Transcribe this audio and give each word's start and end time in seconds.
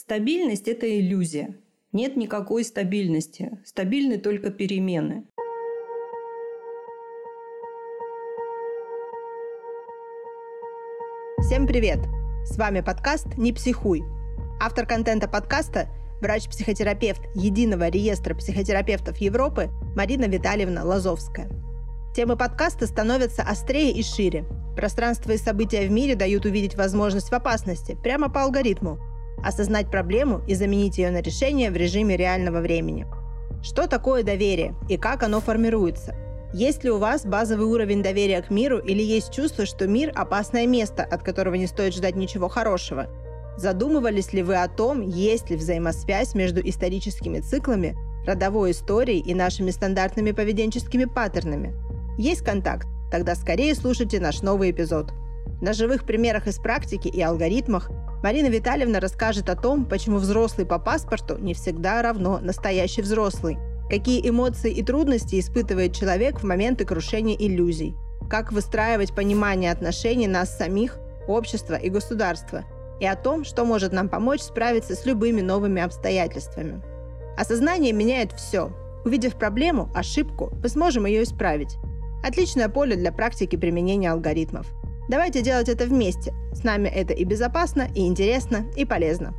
стабильность– 0.00 0.66
это 0.68 0.86
иллюзия. 0.98 1.56
Нет 1.92 2.16
никакой 2.16 2.64
стабильности. 2.64 3.58
Стабильны 3.64 4.16
только 4.18 4.50
перемены. 4.50 5.26
Всем 11.42 11.66
привет! 11.66 11.98
С 12.44 12.56
вами 12.56 12.80
подкаст 12.80 13.26
«Не 13.36 13.52
психуй». 13.52 14.02
Автор 14.60 14.86
контента 14.86 15.28
подкаста– 15.28 15.88
врач-психотерапевт 16.22 17.20
Единого 17.34 17.88
реестра 17.88 18.34
психотерапевтов 18.34 19.18
Европы 19.18 19.68
Марина 19.94 20.24
Витальевна 20.24 20.82
Лазовская. 20.82 21.50
Темы 22.14 22.36
подкаста 22.36 22.86
становятся 22.86 23.42
острее 23.42 23.92
и 23.92 24.02
шире. 24.02 24.46
Пространство 24.76 25.32
и 25.32 25.36
события 25.36 25.86
в 25.86 25.90
мире 25.90 26.14
дают 26.14 26.46
увидеть 26.46 26.74
возможность 26.74 27.30
в 27.30 27.34
опасности 27.34 27.98
прямо 28.02 28.30
по 28.30 28.44
алгоритму, 28.44 28.98
осознать 29.44 29.90
проблему 29.90 30.42
и 30.46 30.54
заменить 30.54 30.98
ее 30.98 31.10
на 31.10 31.20
решение 31.20 31.70
в 31.70 31.76
режиме 31.76 32.16
реального 32.16 32.60
времени. 32.60 33.06
Что 33.62 33.86
такое 33.86 34.22
доверие 34.22 34.74
и 34.88 34.96
как 34.96 35.22
оно 35.22 35.40
формируется– 35.40 36.14
есть 36.52 36.82
ли 36.82 36.90
у 36.90 36.98
вас 36.98 37.24
базовый 37.24 37.66
уровень 37.66 38.02
доверия 38.02 38.42
к 38.42 38.50
миру 38.50 38.78
или 38.78 39.02
есть 39.02 39.32
чувство, 39.32 39.66
что 39.66 39.86
мир– 39.86 40.10
опасное 40.16 40.66
место, 40.66 41.04
от 41.04 41.22
которого 41.22 41.54
не 41.54 41.68
стоит 41.68 41.94
ждать 41.94 42.16
ничего 42.16 42.48
хорошего? 42.48 43.06
Задумывались 43.56 44.32
ли 44.32 44.42
вы 44.42 44.56
о 44.56 44.66
том, 44.66 45.00
есть 45.00 45.48
ли 45.48 45.56
взаимосвязь 45.56 46.34
между 46.34 46.60
историческими 46.60 47.38
циклами, 47.38 47.96
родовой 48.26 48.72
историей 48.72 49.20
и 49.20 49.32
нашими 49.32 49.70
стандартными 49.70 50.32
поведенческими 50.32 51.04
паттернами? 51.04 51.72
Есть 52.18 52.42
контакт? 52.42 52.88
Тогда 53.12 53.36
скорее 53.36 53.76
слушайте 53.76 54.18
наш 54.18 54.42
новый 54.42 54.72
эпизод. 54.72 55.12
На 55.60 55.72
живых 55.72 56.04
примерах 56.04 56.46
из 56.46 56.58
практики 56.58 57.08
и 57.08 57.20
алгоритмах 57.20 57.90
Марина 58.22 58.48
Витальевна 58.48 59.00
расскажет 59.00 59.48
о 59.48 59.56
том, 59.56 59.84
почему 59.84 60.18
взрослый 60.18 60.66
по 60.66 60.78
паспорту 60.78 61.38
не 61.38 61.54
всегда 61.54 62.02
равно 62.02 62.38
настоящий 62.40 63.02
взрослый– 63.02 63.58
Какие 63.90 64.28
эмоции 64.28 64.70
и 64.70 64.84
трудности 64.84 65.40
испытывает 65.40 65.92
человек 65.92 66.38
в 66.38 66.44
моменты 66.44 66.84
крушения 66.84 67.34
иллюзий? 67.36 67.96
Как 68.30 68.52
выстраивать 68.52 69.12
понимание 69.12 69.72
отношений 69.72 70.28
нас 70.28 70.56
самих, 70.56 70.96
общества 71.26 71.74
и 71.74 71.90
государства? 71.90 72.62
И 73.00 73.06
о 73.06 73.16
том, 73.16 73.42
что 73.42 73.64
может 73.64 73.92
нам 73.92 74.08
помочь 74.08 74.42
справиться 74.42 74.94
с 74.94 75.06
любыми 75.06 75.40
новыми 75.40 75.82
обстоятельствами. 75.82 76.80
Осознание 77.36 77.92
меняет 77.92 78.30
все. 78.30 78.70
Увидев 79.04 79.34
проблему, 79.34 79.90
ошибку, 79.92 80.52
мы 80.62 80.68
сможем 80.68 81.06
ее 81.06 81.24
исправить. 81.24 81.76
Отличное 82.22 82.68
поле 82.68 82.94
для 82.94 83.10
практики 83.10 83.56
применения 83.56 84.12
алгоритмов. 84.12 84.68
Давайте 85.10 85.42
делать 85.42 85.68
это 85.68 85.84
вместе. 85.84 86.32
С 86.54 86.64
нами 86.64 86.88
это 86.88 87.12
и 87.12 87.24
безопасно, 87.24 87.88
и 87.94 88.06
интересно, 88.06 88.64
и 88.76 88.86
полезно. 88.86 89.34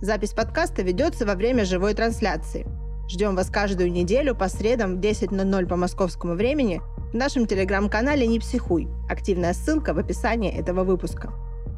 Запись 0.00 0.34
подкаста 0.34 0.82
ведется 0.82 1.26
во 1.26 1.34
время 1.34 1.64
живой 1.64 1.94
трансляции– 1.94 2.64
Ждем 3.08 3.36
вас 3.36 3.50
каждую 3.50 3.92
неделю 3.92 4.34
по 4.34 4.48
средам 4.48 4.96
в 4.96 5.00
10.00 5.00 5.66
по 5.66 5.76
московскому 5.76 6.34
времени 6.34 6.80
в 7.12 7.14
нашем 7.14 7.46
телеграм-канале 7.46 8.26
«Не 8.26 8.38
психуй». 8.38 8.88
Активная 9.10 9.52
ссылка 9.52 9.92
в 9.92 9.98
описании 9.98 10.50
этого 10.50 10.84
выпуска. 10.84 11.32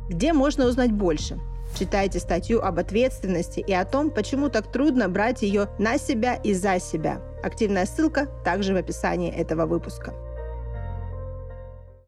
Где 0.08 0.32
можно 0.32 0.66
узнать 0.66 0.92
больше? 0.92 1.38
Читайте 1.76 2.20
статью 2.20 2.60
об 2.62 2.78
ответственности 2.78 3.58
и 3.58 3.72
о 3.72 3.84
том, 3.84 4.10
почему 4.10 4.50
так 4.50 4.70
трудно 4.70 5.08
брать 5.08 5.42
ее 5.42 5.68
на 5.80 5.98
себя 5.98 6.36
и 6.36 6.54
за 6.54 6.78
себя. 6.78 7.20
Активная 7.42 7.86
ссылка 7.86 8.28
также 8.44 8.72
в 8.72 8.76
описании 8.76 9.32
этого 9.32 9.66
выпуска. 9.66 10.14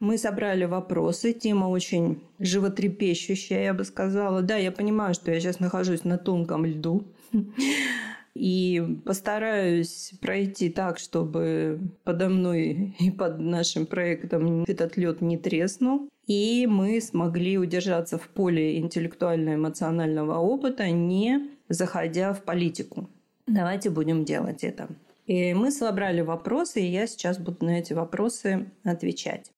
Мы 0.00 0.16
собрали 0.18 0.64
вопросы. 0.64 1.32
Тема 1.32 1.66
очень 1.66 2.22
животрепещущая, 2.38 3.64
я 3.64 3.74
бы 3.74 3.84
сказала. 3.84 4.42
Да, 4.42 4.56
я 4.56 4.70
понимаю, 4.70 5.14
что 5.14 5.32
я 5.32 5.40
сейчас 5.40 5.60
нахожусь 5.60 6.04
на 6.04 6.18
тонком 6.18 6.64
льду. 6.64 7.04
И 8.34 9.00
постараюсь 9.04 10.12
пройти 10.20 10.68
так, 10.70 11.00
чтобы 11.00 11.80
подо 12.04 12.28
мной 12.28 12.94
и 13.00 13.10
под 13.10 13.40
нашим 13.40 13.84
проектом 13.84 14.62
этот 14.62 14.96
лед 14.96 15.20
не 15.20 15.36
треснул. 15.36 16.08
И 16.28 16.68
мы 16.68 17.00
смогли 17.00 17.58
удержаться 17.58 18.16
в 18.16 18.28
поле 18.28 18.78
интеллектуально-эмоционального 18.78 20.36
опыта, 20.38 20.88
не 20.90 21.50
заходя 21.68 22.32
в 22.32 22.44
политику. 22.44 23.08
Давайте 23.48 23.90
будем 23.90 24.24
делать 24.24 24.62
это. 24.62 24.88
И 25.26 25.52
мы 25.54 25.72
собрали 25.72 26.20
вопросы, 26.20 26.80
и 26.80 26.90
я 26.90 27.08
сейчас 27.08 27.38
буду 27.38 27.64
на 27.64 27.80
эти 27.80 27.92
вопросы 27.92 28.70
отвечать. 28.84 29.50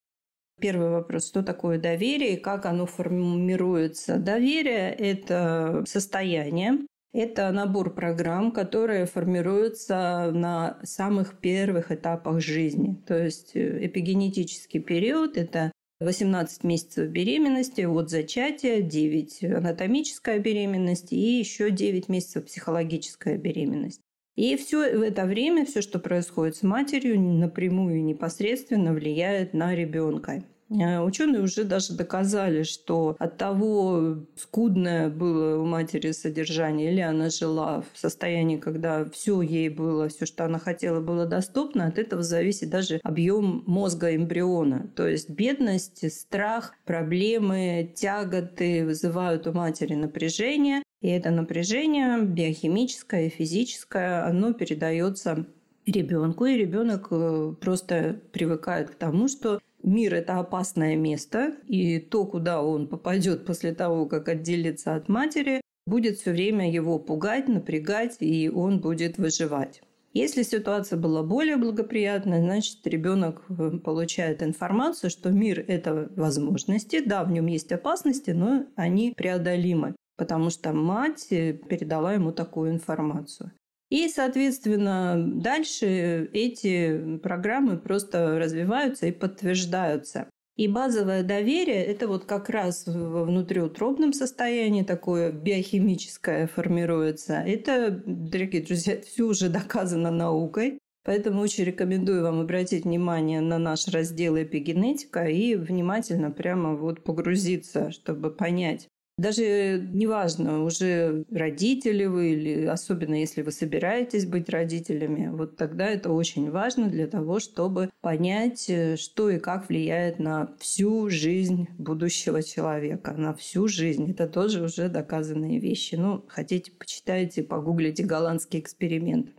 Первый 0.60 0.90
вопрос, 0.90 1.26
что 1.26 1.42
такое 1.42 1.78
доверие 1.78 2.34
и 2.34 2.40
как 2.40 2.66
оно 2.66 2.86
формируется. 2.86 4.16
Доверие– 4.16 4.90
это 4.98 5.84
состояние, 5.86 6.78
это 7.12 7.50
набор 7.50 7.94
программ, 7.94 8.52
которые 8.52 9.06
формируются 9.06 10.30
на 10.32 10.78
самых 10.82 11.38
первых 11.40 11.90
этапах 11.90 12.40
жизни. 12.40 13.02
То 13.06 13.24
есть 13.24 13.56
э, 13.56 13.86
эпигенетический 13.86 14.80
период– 14.80 15.36
это 15.38 15.72
18 16.00 16.62
месяцев 16.64 17.08
беременности 17.08 17.82
от 17.82 18.10
зачатия, 18.10 18.80
9 18.80 19.44
анатомическая 19.44 20.38
беременность 20.38 21.12
и 21.12 21.38
еще 21.38 21.70
9 21.70 22.08
месяцев 22.08 22.46
психологическая 22.46 23.36
беременность. 23.36 24.00
И 24.36 24.56
все 24.56 24.96
в 24.96 25.02
это 25.02 25.26
время, 25.26 25.66
все, 25.66 25.82
что 25.82 25.98
происходит 25.98 26.56
с 26.56 26.62
матерью, 26.62 27.20
напрямую 27.20 27.98
и 27.98 28.02
непосредственно 28.02 28.94
влияет 28.94 29.52
на 29.52 29.74
ребенка. 29.74 30.44
Э, 30.70 31.00
ученые 31.00 31.42
уже 31.42 31.64
даже 31.64 31.94
доказали, 31.94 32.62
что 32.62 33.16
от 33.18 33.36
того, 33.36 34.24
скудное 34.36 35.08
было 35.08 35.60
у 35.60 35.66
матери 35.66 36.12
содержание, 36.12 36.92
или 36.92 37.00
она 37.00 37.28
жила 37.30 37.82
в 37.92 37.98
состоянии, 37.98 38.56
когда 38.56 39.04
все 39.10 39.42
ей 39.42 39.68
было, 39.68 40.08
все, 40.08 40.26
что 40.26 40.44
она 40.44 40.58
хотела, 40.58 41.00
было 41.00 41.26
доступно, 41.26 41.86
от 41.86 41.98
этого 41.98 42.22
зависит 42.22 42.70
даже 42.70 43.00
объем 43.02 43.64
мозга 43.66 44.14
эмбриона. 44.14 44.90
То 44.94 45.08
есть 45.08 45.30
бедность, 45.30 46.12
страх, 46.12 46.74
проблемы, 46.84 47.92
тяготы 47.96 48.84
вызывают 48.84 49.46
у 49.46 49.52
матери 49.52 49.94
напряжение, 49.94 50.82
и 51.00 51.08
это 51.08 51.30
напряжение 51.30 52.20
биохимическое 52.22 53.30
физическое, 53.30 54.24
оно 54.24 54.52
передается 54.52 55.46
ребенку, 55.90 56.46
и 56.46 56.56
ребенок 56.56 57.08
э, 57.10 57.54
просто 57.60 58.20
привыкает 58.32 58.90
к 58.90 58.94
тому, 58.94 59.28
что 59.28 59.60
Мир– 59.82 60.14
это 60.16 60.38
опасное 60.38 60.94
место, 60.94 61.54
и 61.66 61.98
то, 61.98 62.26
куда 62.26 62.62
он 62.62 62.86
попадет 62.86 63.46
после 63.46 63.74
того, 63.74 64.06
как 64.06 64.28
отделится 64.28 64.94
от 64.94 65.08
матери, 65.08 65.62
будет 65.86 66.18
все 66.18 66.32
время 66.32 66.70
его 66.70 66.98
пугать, 66.98 67.48
напрягать, 67.48 68.16
и 68.20 68.50
он 68.50 68.80
будет 68.80 69.16
выживать. 69.16 69.80
Если 70.12 70.42
ситуация 70.42 70.98
была 70.98 71.22
более 71.22 71.56
благоприятная, 71.56 72.42
значит, 72.42 72.86
ребенок 72.86 73.42
э, 73.48 73.78
получает 73.78 74.42
информацию, 74.42 75.08
что 75.08 75.30
мир– 75.30 75.64
это 75.68 76.10
возможности. 76.16 77.00
Да, 77.04 77.24
в 77.24 77.30
нем 77.30 77.46
есть 77.46 77.72
опасности, 77.72 78.32
но 78.32 78.66
они 78.74 79.14
преодолимы, 79.16 79.94
потому 80.16 80.50
что 80.50 80.72
мать 80.72 81.28
э, 81.30 81.52
передала 81.52 82.12
ему 82.12 82.32
такую 82.32 82.72
информацию. 82.72 83.52
И, 83.90 84.08
соответственно, 84.08 85.16
дальше 85.18 86.30
эти 86.32 87.18
программы 87.18 87.76
просто 87.76 88.38
развиваются 88.38 89.06
и 89.06 89.12
подтверждаются. 89.12 90.28
И 90.56 90.68
базовое 90.68 91.22
доверие– 91.22 91.82
это 91.86 92.06
вот 92.06 92.24
как 92.24 92.50
раз 92.50 92.84
во 92.86 93.24
внутриутробном 93.24 94.12
состоянии 94.12 94.82
такое 94.82 95.32
биохимическое 95.32 96.46
формируется. 96.46 97.42
Это, 97.46 98.02
дорогие 98.04 98.62
друзья, 98.62 99.00
все 99.06 99.24
уже 99.24 99.48
доказано 99.48 100.10
наукой. 100.10 100.78
Поэтому 101.02 101.40
очень 101.40 101.64
рекомендую 101.64 102.22
вам 102.22 102.40
обратить 102.40 102.84
внимание 102.84 103.40
на 103.40 103.58
наш 103.58 103.88
раздел 103.88 104.36
эпигенетика 104.36 105.24
и 105.24 105.54
внимательно 105.54 106.30
прямо 106.30 106.76
вот 106.76 107.02
погрузиться, 107.02 107.90
чтобы 107.90 108.30
понять, 108.30 108.86
даже 109.20 109.86
неважно, 109.92 110.64
уже 110.64 111.24
родители 111.30 112.06
вы 112.06 112.32
или 112.32 112.64
особенно 112.64 113.14
если 113.14 113.42
вы 113.42 113.52
собираетесь 113.52 114.24
быть 114.24 114.48
родителями, 114.48 115.28
вот 115.28 115.56
тогда 115.56 115.86
это 115.86 116.10
очень 116.10 116.50
важно 116.50 116.88
для 116.88 117.06
того, 117.06 117.38
чтобы 117.38 117.90
понять, 118.00 118.70
э, 118.70 118.96
что 118.96 119.28
и 119.28 119.38
как 119.38 119.68
влияет 119.68 120.18
на 120.18 120.54
всю 120.58 121.10
жизнь 121.10 121.68
будущего 121.76 122.42
человека, 122.42 123.12
на 123.12 123.34
всю 123.34 123.68
жизнь. 123.68 124.10
Это 124.10 124.26
тоже 124.26 124.62
уже 124.62 124.88
доказанные 124.88 125.58
вещи. 125.58 125.96
Ну, 125.96 126.24
хотите, 126.26 126.72
почитайте, 126.72 127.42
погуглите 127.42 128.02
голландский 128.02 128.60
эксперимент. 128.60 129.30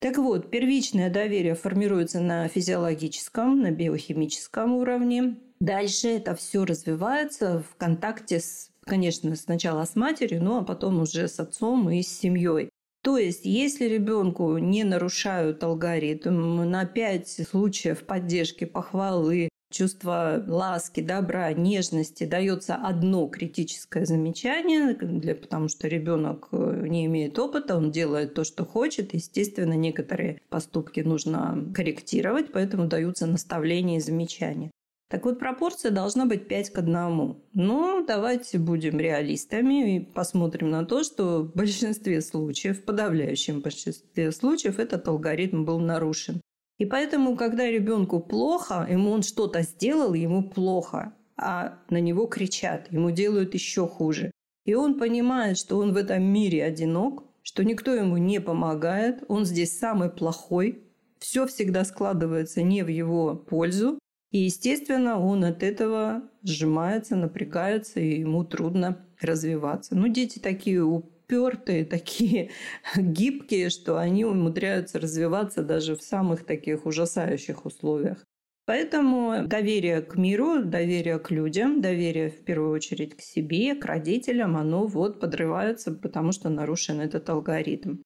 Так 0.00 0.16
вот, 0.18 0.50
первичное 0.50 1.10
доверие 1.10 1.54
формируется 1.54 2.20
на 2.20 2.48
физиологическом, 2.48 3.60
на 3.60 3.70
биохимическом 3.70 4.74
уровне. 4.74 5.36
Дальше 5.60 6.08
это 6.08 6.34
все 6.34 6.64
развивается 6.64 7.62
в 7.62 7.76
контакте 7.76 8.40
с 8.40 8.70
конечно, 8.84 9.34
сначала 9.36 9.84
с 9.84 9.96
матерью, 9.96 10.42
ну 10.42 10.58
а 10.58 10.64
потом 10.64 11.00
уже 11.00 11.28
с 11.28 11.40
отцом 11.40 11.90
и 11.90 12.02
с 12.02 12.18
семьей. 12.18 12.70
То 13.02 13.18
есть, 13.18 13.44
если 13.44 13.84
ребенку 13.84 14.56
не 14.56 14.82
нарушают 14.82 15.62
алгоритм 15.62 16.64
на 16.70 16.86
5 16.86 17.46
случаев 17.46 18.04
поддержки, 18.04 18.64
похвалы, 18.64 19.50
чувство 19.70 20.42
ласки, 20.46 21.00
добра, 21.00 21.52
нежности 21.52 22.24
дается 22.24 22.76
одно 22.76 23.26
критическое 23.26 24.06
замечание, 24.06 24.94
для, 24.94 25.34
потому 25.34 25.68
что 25.68 25.88
ребенок 25.88 26.48
э, 26.52 26.86
не 26.88 27.06
имеет 27.06 27.38
опыта, 27.38 27.76
он 27.76 27.90
делает 27.90 28.34
то, 28.34 28.44
что 28.44 28.64
хочет. 28.64 29.12
Естественно, 29.12 29.74
некоторые 29.74 30.40
поступки 30.48 31.00
нужно 31.00 31.62
корректировать, 31.74 32.52
поэтому 32.52 32.86
даются 32.86 33.26
наставления 33.26 33.98
и 33.98 34.00
замечания. 34.00 34.70
Так 35.08 35.26
вот, 35.26 35.38
пропорция 35.38 35.90
должна 35.90 36.24
быть 36.24 36.48
5 36.48 36.70
к 36.70 36.78
1. 36.78 37.36
Но 37.52 38.04
давайте 38.06 38.58
будем 38.58 38.98
реалистами 38.98 39.96
и 39.96 40.00
посмотрим 40.00 40.70
на 40.70 40.84
то, 40.84 41.04
что 41.04 41.42
в 41.42 41.54
большинстве 41.54 42.20
случаев, 42.20 42.80
в 42.80 42.84
подавляющем 42.84 43.60
большинстве 43.60 44.32
случаев, 44.32 44.78
этот 44.78 45.06
алгоритм 45.06 45.64
был 45.64 45.78
нарушен. 45.78 46.40
И 46.78 46.86
поэтому, 46.86 47.36
когда 47.36 47.70
ребенку 47.70 48.18
плохо, 48.18 48.86
ему 48.90 49.10
он 49.10 49.22
что-то 49.22 49.62
сделал, 49.62 50.14
ему 50.14 50.42
плохо, 50.42 51.14
а 51.36 51.78
на 51.90 52.00
него 52.00 52.26
кричат, 52.26 52.90
ему 52.90 53.10
делают 53.10 53.54
еще 53.54 53.86
хуже. 53.86 54.32
И 54.64 54.74
он 54.74 54.98
понимает, 54.98 55.58
что 55.58 55.78
он 55.78 55.92
в 55.92 55.96
этом 55.96 56.24
мире 56.24 56.64
одинок, 56.64 57.24
что 57.42 57.62
никто 57.62 57.94
ему 57.94 58.16
не 58.16 58.40
помогает, 58.40 59.22
он 59.28 59.44
здесь 59.44 59.78
самый 59.78 60.10
плохой, 60.10 60.82
все 61.18 61.46
всегда 61.46 61.84
складывается 61.84 62.62
не 62.62 62.82
в 62.82 62.88
его 62.88 63.36
пользу, 63.36 63.98
и, 64.34 64.38
естественно, 64.38 65.20
он 65.20 65.44
от 65.44 65.62
этого 65.62 66.24
сжимается, 66.42 67.14
напрягается, 67.14 68.00
и 68.00 68.18
ему 68.18 68.42
трудно 68.42 68.98
развиваться. 69.20 69.94
Ну, 69.94 70.08
дети 70.08 70.40
такие 70.40 70.82
упертые, 70.82 71.84
такие 71.98 72.50
гибкие, 72.96 73.70
что 73.70 73.96
они 73.96 74.24
умудряются 74.24 74.98
развиваться 74.98 75.62
даже 75.62 75.94
в 75.94 76.02
самых 76.02 76.44
таких 76.44 76.84
ужасающих 76.84 77.64
условиях. 77.64 78.24
Поэтому 78.66 79.46
доверие 79.46 80.02
к 80.02 80.16
миру, 80.16 80.64
доверие 80.64 81.20
к 81.20 81.30
людям, 81.30 81.80
доверие 81.80 82.30
в 82.30 82.42
первую 82.44 82.72
очередь 82.72 83.16
к 83.16 83.20
себе, 83.20 83.76
к 83.76 83.84
родителям, 83.84 84.56
оно 84.56 84.88
вот 84.88 85.20
подрывается, 85.20 85.92
потому 85.92 86.32
что 86.32 86.48
нарушен 86.48 87.00
этот 87.00 87.30
алгоритм. 87.30 87.98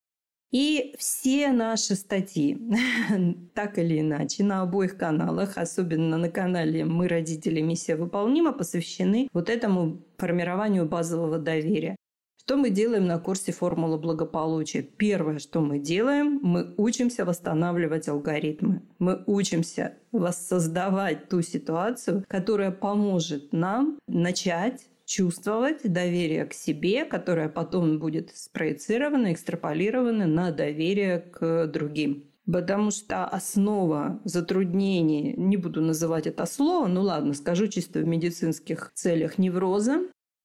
И 0.51 0.95
все 0.97 1.51
наши 1.51 1.95
статьи, 1.95 2.59
так 3.53 3.77
или 3.77 3.99
иначе, 3.99 4.43
на 4.43 4.61
обоих 4.61 4.97
каналах, 4.97 5.57
особенно 5.57 6.17
на 6.17 6.29
канале 6.29 6.85
«Мы, 6.85 7.07
родители, 7.07 7.61
миссия 7.61 7.95
выполнима», 7.95 8.51
посвящены 8.51 9.29
вот 9.31 9.49
этому 9.49 10.01
формированию 10.17 10.87
базового 10.87 11.37
доверия. 11.37 11.95
Что 12.49 12.57
мы 12.57 12.71
делаем 12.71 13.05
на 13.05 13.19
курсе 13.19 13.51
«Формула 13.51 13.97
благополучия»? 13.97 14.81
Первое, 14.81 15.37
что 15.37 15.61
мы 15.61 15.77
делаем, 15.77 16.39
мы 16.41 16.73
учимся 16.77 17.23
восстанавливать 17.23 18.07
алгоритмы. 18.07 18.81
Мы 18.97 19.23
учимся 19.27 19.93
воссоздавать 20.11 21.29
ту 21.29 21.43
ситуацию, 21.43 22.25
которая 22.27 22.71
поможет 22.71 23.53
нам 23.53 23.99
начать 24.07 24.87
чувствовать 25.09 25.81
доверие 25.83 26.45
к 26.45 26.53
себе, 26.53 27.03
которое 27.03 27.49
потом 27.49 27.97
будет 27.97 28.29
спроецировано, 28.35 29.33
экстраполировано 29.33 30.27
на 30.27 30.51
доверие 30.51 31.19
к 31.19 31.65
другим. 31.65 32.31
Потому 32.45 32.91
что 32.91 33.25
основа 33.25 34.21
затруднений, 34.23 35.33
не 35.35 35.57
буду 35.57 35.81
называть 35.81 36.27
это 36.27 36.45
слово, 36.45 36.87
ну 36.87 37.01
ладно, 37.01 37.33
скажу 37.33 37.67
чисто 37.67 37.99
в 37.99 38.07
медицинских 38.07 38.91
целях 38.93 39.39
невроза, 39.39 40.01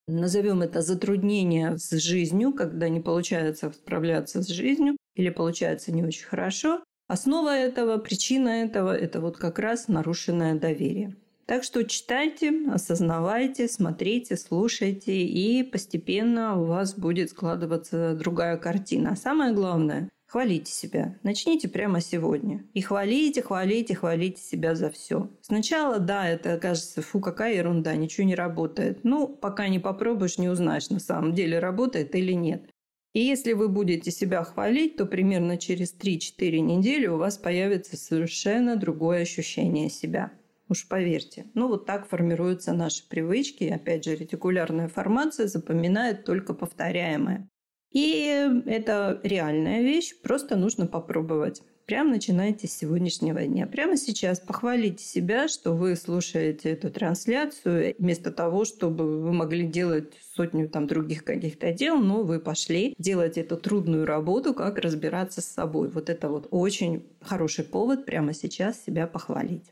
назовем 0.07 0.63
это 0.63 0.81
затруднение 0.81 1.77
с 1.77 1.91
жизнью, 1.99 2.55
когда 2.55 2.89
не 2.89 3.01
получается 3.01 3.71
справляться 3.71 4.43
с 4.43 4.49
жизнью 4.49 4.97
или 5.15 5.29
получается 5.29 5.93
не 5.93 6.03
очень 6.03 6.25
хорошо. 6.25 6.83
Основа 7.07 7.55
этого, 7.55 7.99
причина 7.99 8.49
этого– 8.49 8.97
это 8.99 9.21
вот 9.21 9.37
как 9.37 9.59
раз 9.59 9.89
нарушенное 9.89 10.55
доверие. 10.55 11.17
Так 11.47 11.63
что 11.63 11.85
читайте, 11.85 12.53
осознавайте, 12.73 13.69
смотрите, 13.69 14.37
слушайте, 14.37 15.15
и 15.15 15.63
постепенно 15.63 16.59
у 16.61 16.65
вас 16.65 16.95
будет 16.99 17.31
складываться 17.31 18.15
другая 18.15 18.57
картина. 18.57 19.11
А 19.13 19.17
самое 19.17 19.53
главное– 19.53 20.09
хвалите 20.27 20.73
себя. 20.73 21.19
Начните 21.23 21.69
прямо 21.69 22.01
сегодня. 22.01 22.65
И 22.73 22.81
хвалите, 22.81 23.43
хвалите, 23.43 23.95
хвалите 23.95 24.41
себя 24.41 24.75
за 24.75 24.91
все. 24.91 25.29
Сначала, 25.43 25.99
да, 25.99 26.27
это 26.27 26.59
кажется, 26.59 27.03
фу, 27.03 27.21
какая 27.21 27.57
ерунда, 27.57 27.95
ничего 27.95 28.27
не 28.27 28.35
работает. 28.35 29.01
Ну, 29.03 29.29
пока 29.29 29.69
не 29.69 29.79
попробуешь, 29.79 30.39
не 30.39 30.49
узнаешь, 30.49 30.89
на 30.89 30.99
самом 30.99 31.35
деле 31.35 31.59
работает 31.59 32.15
или 32.15 32.33
нет. 32.33 32.71
И 33.13 33.21
если 33.21 33.53
вы 33.53 33.69
будете 33.69 34.11
себя 34.11 34.43
хвалить, 34.43 34.97
то 34.97 35.05
примерно 35.05 35.59
через 35.59 35.95
3-4 35.95 36.59
недели 36.61 37.07
у 37.07 37.19
вас 37.19 37.37
появится 37.37 37.99
совершенно 37.99 38.77
другое 38.77 39.23
ощущение 39.23 39.91
себя. 39.91 40.33
Уж 40.69 40.89
поверьте. 40.89 41.47
Ну, 41.55 41.69
вот 41.69 41.87
так 41.87 42.09
формируются 42.09 42.73
наши 42.73 43.07
привычки. 43.07 43.65
Опять 43.65 44.05
же, 44.05 44.17
ретикулярная 44.17 44.89
формация 44.89 45.47
запоминает 45.47 46.25
только 46.25 46.55
повторяемое. 46.55 47.49
И 47.93 48.51
это 48.67 49.21
реальная 49.23 49.83
вещь, 49.83 50.21
просто 50.21 50.57
нужно 50.57 50.87
попробовать. 50.87 51.63
Прямо 51.87 52.13
начинайте 52.13 52.67
с 52.67 52.73
сегодняшнего 52.73 53.45
дня. 53.45 53.67
Прямо 53.67 53.99
сейчас 53.99 54.41
похвалите 54.41 55.05
себя, 55.05 55.49
что 55.49 55.75
вы 55.75 55.97
слушаете 55.97 56.71
эту 56.71 56.91
трансляцию, 56.91 57.95
вместо 57.99 58.33
того, 58.33 58.65
чтобы 58.65 59.21
вы 59.21 59.33
могли 59.35 59.67
делать 59.67 60.15
сотню 60.35 60.69
там 60.69 60.87
других 60.87 61.25
каких-то 61.25 61.73
дел, 61.73 61.99
но 61.99 62.23
вы 62.23 62.41
пошли 62.41 62.95
делать 62.99 63.37
эту 63.37 63.59
трудную 63.59 64.07
работу, 64.07 64.55
как 64.55 64.79
разбираться 64.79 65.43
с 65.43 65.47
собой. 65.47 65.91
Вот 65.91 66.09
это 66.09 66.31
вот 66.31 66.49
очень 66.51 67.05
хороший 67.21 67.65
повод 67.65 68.07
прямо 68.07 68.33
сейчас 68.33 68.83
себя 68.83 69.07
похвалить. 69.07 69.71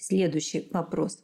Следующий 0.00 0.68
вопрос. 0.72 1.22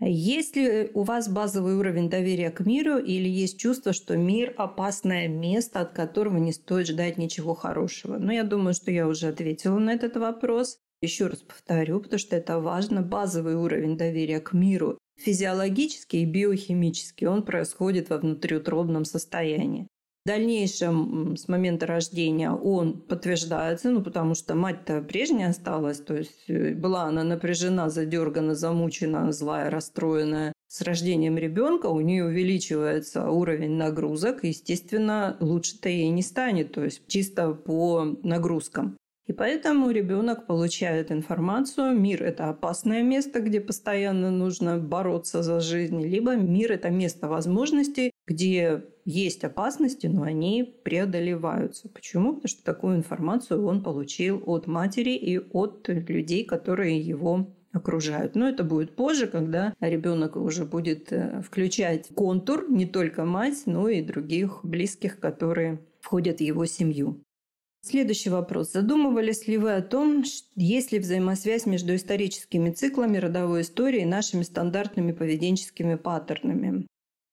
Есть 0.00 0.54
ли 0.54 0.90
у 0.94 1.02
вас 1.02 1.28
базовый 1.28 1.74
уровень 1.74 2.08
доверия 2.08 2.50
к 2.50 2.60
миру 2.60 2.98
или 2.98 3.28
есть 3.28 3.58
чувство, 3.58 3.92
что 3.92 4.16
мир– 4.16 4.54
опасное 4.56 5.26
место, 5.26 5.80
от 5.80 5.92
которого 5.92 6.36
не 6.38 6.52
стоит 6.52 6.86
ждать 6.86 7.18
ничего 7.18 7.54
хорошего? 7.54 8.16
Ну, 8.18 8.30
я 8.30 8.44
думаю, 8.44 8.74
что 8.74 8.92
я 8.92 9.08
уже 9.08 9.26
ответила 9.26 9.78
на 9.78 9.90
этот 9.90 10.16
вопрос. 10.16 10.78
Еще 11.00 11.26
раз 11.26 11.40
повторю, 11.40 12.00
потому 12.00 12.18
что 12.18 12.36
это 12.36 12.60
важно. 12.60 13.02
Базовый 13.02 13.56
уровень 13.56 13.96
доверия 13.96 14.40
к 14.40 14.52
миру 14.52 14.98
физиологический 15.18 16.22
и 16.22 16.26
биохимический, 16.26 17.26
он 17.26 17.42
происходит 17.42 18.08
во 18.08 18.18
внутриутробном 18.18 19.04
состоянии 19.04 19.88
дальнейшем 20.28 21.36
с 21.38 21.48
момента 21.48 21.86
рождения 21.86 22.50
он 22.50 23.00
подтверждается, 23.00 23.90
ну, 23.90 24.02
потому 24.02 24.34
что 24.34 24.54
мать-то 24.54 25.00
прежняя 25.00 25.48
осталась, 25.48 26.00
то 26.00 26.14
есть 26.14 26.44
э, 26.48 26.74
была 26.74 27.04
она 27.04 27.24
напряжена, 27.24 27.88
задергана, 27.88 28.54
замучена, 28.54 29.32
злая, 29.32 29.70
расстроенная. 29.70 30.52
С 30.66 30.82
рождением 30.82 31.38
ребенка 31.38 31.86
у 31.86 32.00
нее 32.00 32.26
увеличивается 32.26 33.30
уровень 33.30 33.76
нагрузок, 33.76 34.44
естественно, 34.44 35.38
лучше-то 35.40 35.88
ей 35.88 36.10
не 36.10 36.22
станет, 36.22 36.72
то 36.72 36.84
есть 36.84 37.00
чисто 37.06 37.52
по 37.54 38.04
нагрузкам. 38.22 38.98
И 39.28 39.34
поэтому 39.34 39.90
ребенок 39.90 40.46
получает 40.46 41.12
информацию, 41.12 41.94
мир– 41.94 42.22
это 42.24 42.48
опасное 42.48 43.02
место, 43.02 43.40
где 43.40 43.60
постоянно 43.60 44.30
нужно 44.30 44.78
бороться 44.78 45.42
за 45.42 45.60
жизнь, 45.60 46.00
либо 46.00 46.34
мир– 46.34 46.72
это 46.72 46.88
место 46.88 47.28
возможностей, 47.28 48.10
где 48.26 48.86
есть 49.04 49.44
опасности, 49.44 50.06
но 50.06 50.22
они 50.22 50.74
преодолеваются. 50.82 51.90
Почему? 51.90 52.34
Потому 52.36 52.48
что 52.48 52.64
такую 52.64 52.96
информацию 52.96 53.66
он 53.66 53.82
получил 53.82 54.42
от 54.46 54.66
матери 54.66 55.10
и 55.10 55.38
от 55.38 55.88
людей, 55.88 56.44
которые 56.46 56.98
его 56.98 57.50
окружают. 57.72 58.34
Но 58.34 58.48
это 58.48 58.64
будет 58.64 58.96
позже, 58.96 59.26
когда 59.26 59.74
ребенок 59.78 60.36
уже 60.36 60.64
будет 60.64 61.12
э, 61.12 61.42
включать 61.42 62.08
контур 62.14 62.70
не 62.70 62.86
только 62.86 63.26
мать, 63.26 63.62
но 63.66 63.90
и 63.90 64.00
других 64.00 64.60
близких, 64.62 65.20
которые 65.20 65.80
входят 66.00 66.38
в 66.38 66.42
его 66.42 66.64
семью. 66.64 67.22
Следующий 67.80 68.30
вопрос. 68.30 68.72
Задумывались 68.72 69.46
ли 69.46 69.56
вы 69.56 69.74
о 69.74 69.82
том, 69.82 70.24
есть 70.56 70.92
ли 70.92 70.98
взаимосвязь 70.98 71.64
между 71.64 71.94
историческими 71.94 72.70
циклами 72.70 73.18
родовой 73.18 73.62
истории 73.62 74.02
и 74.02 74.06
нашими 74.06 74.42
стандартными 74.42 75.12
поведенческими 75.12 75.94
паттернами? 75.94 76.86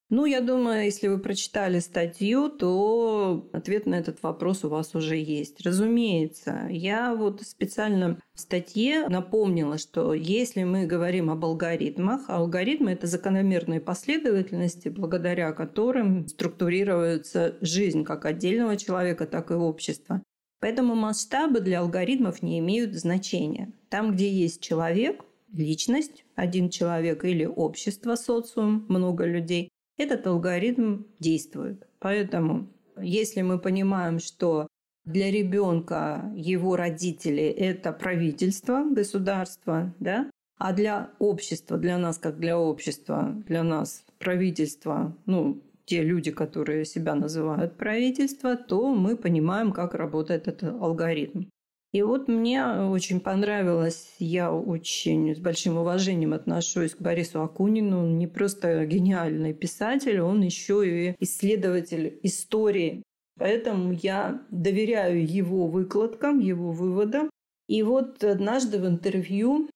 Ну, 0.08 0.24
я 0.24 0.40
думаю, 0.40 0.84
если 0.84 1.08
вы 1.08 1.18
прочитали 1.18 1.80
статью, 1.80 2.48
то 2.48 3.50
ответ 3.52 3.86
на 3.86 3.96
этот 3.96 4.22
вопрос 4.22 4.64
у 4.64 4.68
вас 4.68 4.94
уже 4.94 5.16
есть. 5.16 5.66
Разумеется, 5.66 6.68
я 6.70 7.12
вот 7.12 7.42
специально 7.42 8.16
в 8.32 8.38
статье 8.38 9.08
напомнила, 9.08 9.78
что 9.78 10.14
если 10.14 10.62
мы 10.62 10.86
говорим 10.86 11.28
об 11.28 11.44
алгоритмах, 11.44 12.26
а 12.28 12.36
алгоритмы– 12.36 12.90
это 12.92 13.08
закономерные 13.08 13.80
последовательности, 13.80 14.88
благодаря 14.88 15.50
которым 15.50 16.28
структурируется 16.28 17.56
жизнь 17.60 18.04
как 18.04 18.26
отдельного 18.26 18.76
человека, 18.76 19.26
так 19.26 19.50
и 19.50 19.54
общества. 19.54 20.22
Поэтому 20.66 20.96
масштабы 20.96 21.60
для 21.60 21.78
алгоритмов 21.78 22.42
не 22.42 22.58
имеют 22.58 22.92
значения. 22.92 23.72
Там, 23.88 24.10
где 24.10 24.28
есть 24.28 24.60
человек, 24.60 25.24
личность, 25.52 26.24
один 26.34 26.70
человек 26.70 27.24
или 27.24 27.44
общество, 27.44 28.16
социум, 28.16 28.84
много 28.88 29.26
людей, 29.26 29.68
этот 29.96 30.26
алгоритм 30.26 31.04
действует. 31.20 31.86
Поэтому, 32.00 32.66
если 33.00 33.42
мы 33.42 33.60
понимаем, 33.60 34.18
что 34.18 34.66
для 35.04 35.30
ребенка 35.30 36.32
его 36.34 36.74
родители 36.74 37.44
это 37.44 37.92
правительство, 37.92 38.82
государство, 38.90 39.94
да, 40.00 40.28
А 40.58 40.72
для 40.72 41.10
общества, 41.18 41.76
для 41.76 41.98
нас 41.98 42.18
как 42.18 42.40
для 42.40 42.58
общества, 42.58 43.40
для 43.46 43.62
нас 43.62 44.04
правительства, 44.18 45.14
ну, 45.26 45.62
те 45.86 46.02
люди, 46.02 46.30
которые 46.30 46.84
себя 46.84 47.14
называют 47.14 47.76
правительство, 47.76 48.56
то 48.56 48.94
мы 48.94 49.16
понимаем, 49.16 49.72
как 49.72 49.94
работает 49.94 50.48
этот 50.48 50.74
алгоритм. 50.82 51.44
И 51.92 52.02
вот 52.02 52.28
мне 52.28 52.62
очень 52.62 53.20
понравилось, 53.20 54.14
я 54.18 54.52
очень 54.52 55.34
с 55.34 55.38
большим 55.38 55.78
уважением 55.78 56.34
отношусь 56.34 56.94
к 56.94 57.00
Борису 57.00 57.40
Акунину. 57.40 58.00
Он 58.00 58.18
не 58.18 58.26
просто 58.26 58.84
гениальный 58.84 59.54
писатель, 59.54 60.20
он 60.20 60.42
еще 60.42 60.82
и 60.86 61.16
исследователь 61.20 62.18
истории. 62.22 63.02
Поэтому 63.38 63.92
я 63.92 64.42
доверяю 64.50 65.26
его 65.26 65.68
выкладкам, 65.68 66.40
его 66.40 66.72
выводам. 66.72 67.30
И 67.68 67.82
вот 67.82 68.22
однажды 68.24 68.78
в 68.78 68.86
интервью 68.86 69.70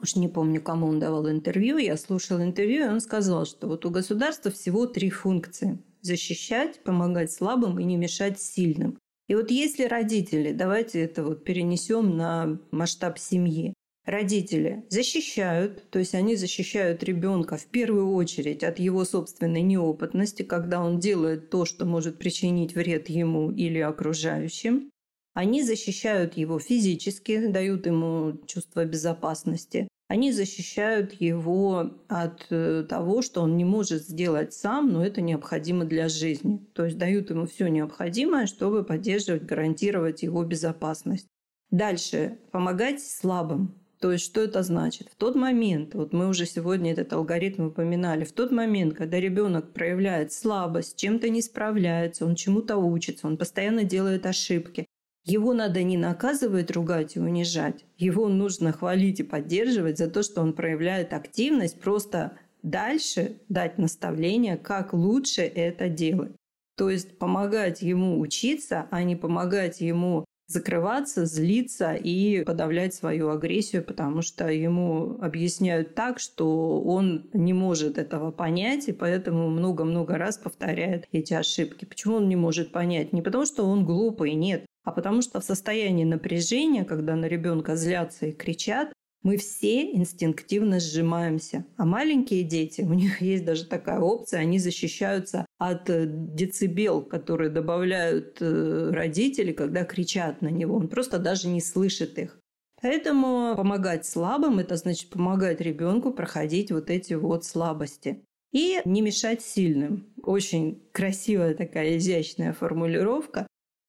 уж 0.00 0.16
не 0.16 0.28
помню, 0.28 0.60
кому 0.62 0.86
он 0.86 0.98
давал 0.98 1.28
интервью, 1.30 1.78
я 1.78 1.96
слушала 1.96 2.42
интервью, 2.42 2.84
и 2.84 2.88
он 2.88 3.00
сказал, 3.00 3.46
что 3.46 3.66
вот 3.66 3.84
у 3.84 3.90
государства 3.90 4.50
всего 4.50 4.86
три 4.86 5.10
функции– 5.10 5.78
защищать, 6.02 6.82
помогать 6.84 7.32
слабым 7.32 7.78
и 7.80 7.84
не 7.84 7.96
мешать 7.96 8.40
сильным. 8.40 8.98
И 9.28 9.34
вот 9.34 9.50
если 9.50 9.84
родители, 9.84 10.52
давайте 10.52 11.00
это 11.00 11.24
вот 11.24 11.44
перенесем 11.44 12.16
на 12.16 12.60
масштаб 12.70 13.18
семьи, 13.18 13.74
родители 14.04 14.84
защищают, 14.88 15.90
то 15.90 15.98
есть 15.98 16.14
они 16.14 16.36
защищают 16.36 17.02
ребенка 17.02 17.56
в 17.56 17.66
первую 17.66 18.12
очередь 18.12 18.62
от 18.62 18.78
его 18.78 19.04
собственной 19.04 19.62
неопытности, 19.62 20.42
когда 20.42 20.80
он 20.80 21.00
делает 21.00 21.50
то, 21.50 21.64
что 21.64 21.84
может 21.84 22.18
причинить 22.18 22.74
вред 22.74 23.08
ему 23.08 23.50
или 23.50 23.80
окружающим. 23.80 24.90
Они 25.36 25.62
защищают 25.62 26.38
его 26.38 26.58
физически, 26.58 27.48
дают 27.48 27.84
ему 27.84 28.40
чувство 28.46 28.86
безопасности. 28.86 29.86
Они 30.08 30.32
защищают 30.32 31.12
его 31.20 31.90
от 32.08 32.46
э, 32.48 32.86
того, 32.88 33.20
что 33.20 33.42
он 33.42 33.58
не 33.58 33.66
может 33.66 34.00
сделать 34.04 34.54
сам, 34.54 34.90
но 34.90 35.04
это 35.04 35.20
необходимо 35.20 35.84
для 35.84 36.08
жизни. 36.08 36.66
То 36.72 36.86
есть 36.86 36.96
дают 36.96 37.28
ему 37.28 37.44
все 37.44 37.68
необходимое, 37.68 38.46
чтобы 38.46 38.82
поддерживать, 38.82 39.44
гарантировать 39.44 40.22
его 40.22 40.42
безопасность. 40.42 41.26
Дальше. 41.70 42.38
Помогать 42.50 43.02
слабым. 43.02 43.74
То 44.00 44.12
есть 44.12 44.24
что 44.24 44.40
это 44.40 44.62
значит? 44.62 45.10
В 45.10 45.16
тот 45.16 45.34
момент, 45.34 45.94
вот 45.94 46.14
мы 46.14 46.28
уже 46.28 46.46
сегодня 46.46 46.92
этот 46.92 47.12
алгоритм 47.12 47.66
упоминали, 47.66 48.24
в 48.24 48.32
тот 48.32 48.52
момент, 48.52 48.94
когда 48.94 49.20
ребенок 49.20 49.74
проявляет 49.74 50.32
слабость, 50.32 50.96
чем-то 50.96 51.28
не 51.28 51.42
справляется, 51.42 52.24
он 52.24 52.36
чему-то 52.36 52.78
учится, 52.78 53.26
он 53.26 53.36
постоянно 53.36 53.84
делает 53.84 54.24
ошибки, 54.24 54.86
его 55.26 55.52
надо 55.54 55.82
не 55.82 55.96
наказывать, 55.96 56.70
ругать 56.70 57.16
и 57.16 57.20
унижать. 57.20 57.84
Его 57.98 58.28
нужно 58.28 58.72
хвалить 58.72 59.20
и 59.20 59.24
поддерживать 59.24 59.98
за 59.98 60.08
то, 60.08 60.22
что 60.22 60.40
он 60.40 60.52
проявляет 60.52 61.12
активность, 61.12 61.80
просто 61.80 62.38
дальше 62.62 63.40
дать 63.48 63.76
наставление, 63.76 64.56
как 64.56 64.92
лучше 64.92 65.42
это 65.42 65.88
делать. 65.88 66.32
То 66.76 66.90
есть 66.90 67.18
помогать 67.18 67.82
ему 67.82 68.20
учиться, 68.20 68.86
а 68.90 69.02
не 69.02 69.16
помогать 69.16 69.80
ему 69.80 70.24
закрываться, 70.46 71.26
злиться 71.26 71.94
и 71.94 72.44
подавлять 72.44 72.94
свою 72.94 73.30
агрессию, 73.30 73.82
потому 73.82 74.22
что 74.22 74.48
ему 74.48 75.18
объясняют 75.20 75.96
так, 75.96 76.20
что 76.20 76.80
он 76.82 77.28
не 77.32 77.52
может 77.52 77.98
этого 77.98 78.30
понять, 78.30 78.86
и 78.86 78.92
поэтому 78.92 79.50
много-много 79.50 80.18
раз 80.18 80.38
повторяет 80.38 81.08
эти 81.10 81.34
ошибки. 81.34 81.84
Почему 81.84 82.16
он 82.16 82.28
не 82.28 82.36
может 82.36 82.70
понять? 82.70 83.12
Не 83.12 83.22
потому, 83.22 83.44
что 83.44 83.64
он 83.64 83.84
глупый, 83.84 84.34
нет 84.34 84.64
а 84.86 84.92
потому 84.92 85.20
что 85.20 85.40
в 85.40 85.44
состоянии 85.44 86.04
напряжения, 86.04 86.84
когда 86.84 87.16
на 87.16 87.26
ребенка 87.26 87.74
злятся 87.74 88.26
и 88.26 88.32
кричат, 88.32 88.92
мы 89.24 89.36
все 89.36 89.90
инстинктивно 89.90 90.78
сжимаемся. 90.78 91.66
А 91.76 91.84
маленькие 91.84 92.44
дети, 92.44 92.82
у 92.82 92.94
них 92.94 93.20
есть 93.20 93.44
даже 93.44 93.66
такая 93.66 93.98
опция, 93.98 94.40
они 94.40 94.60
защищаются 94.60 95.44
от 95.58 95.90
э, 95.90 96.04
децибел, 96.06 97.02
которые 97.02 97.50
добавляют 97.50 98.36
э, 98.40 98.90
родители, 98.92 99.50
когда 99.50 99.84
кричат 99.84 100.42
на 100.42 100.48
него. 100.48 100.76
Он 100.76 100.86
просто 100.86 101.18
даже 101.18 101.48
не 101.48 101.60
слышит 101.60 102.16
их. 102.20 102.38
Поэтому 102.80 103.54
помогать 103.56 104.06
слабым– 104.06 104.58
это 104.60 104.76
значит 104.76 105.10
помогать 105.10 105.60
ребенку 105.60 106.12
проходить 106.12 106.70
вот 106.70 106.90
эти 106.90 107.14
вот 107.14 107.44
слабости. 107.44 108.22
И 108.52 108.80
не 108.84 109.02
мешать 109.02 109.42
сильным. 109.42 110.06
Очень 110.22 110.88
красивая 110.92 111.54
такая 111.54 111.96
изящная 111.96 112.52
формулировка. 112.52 113.45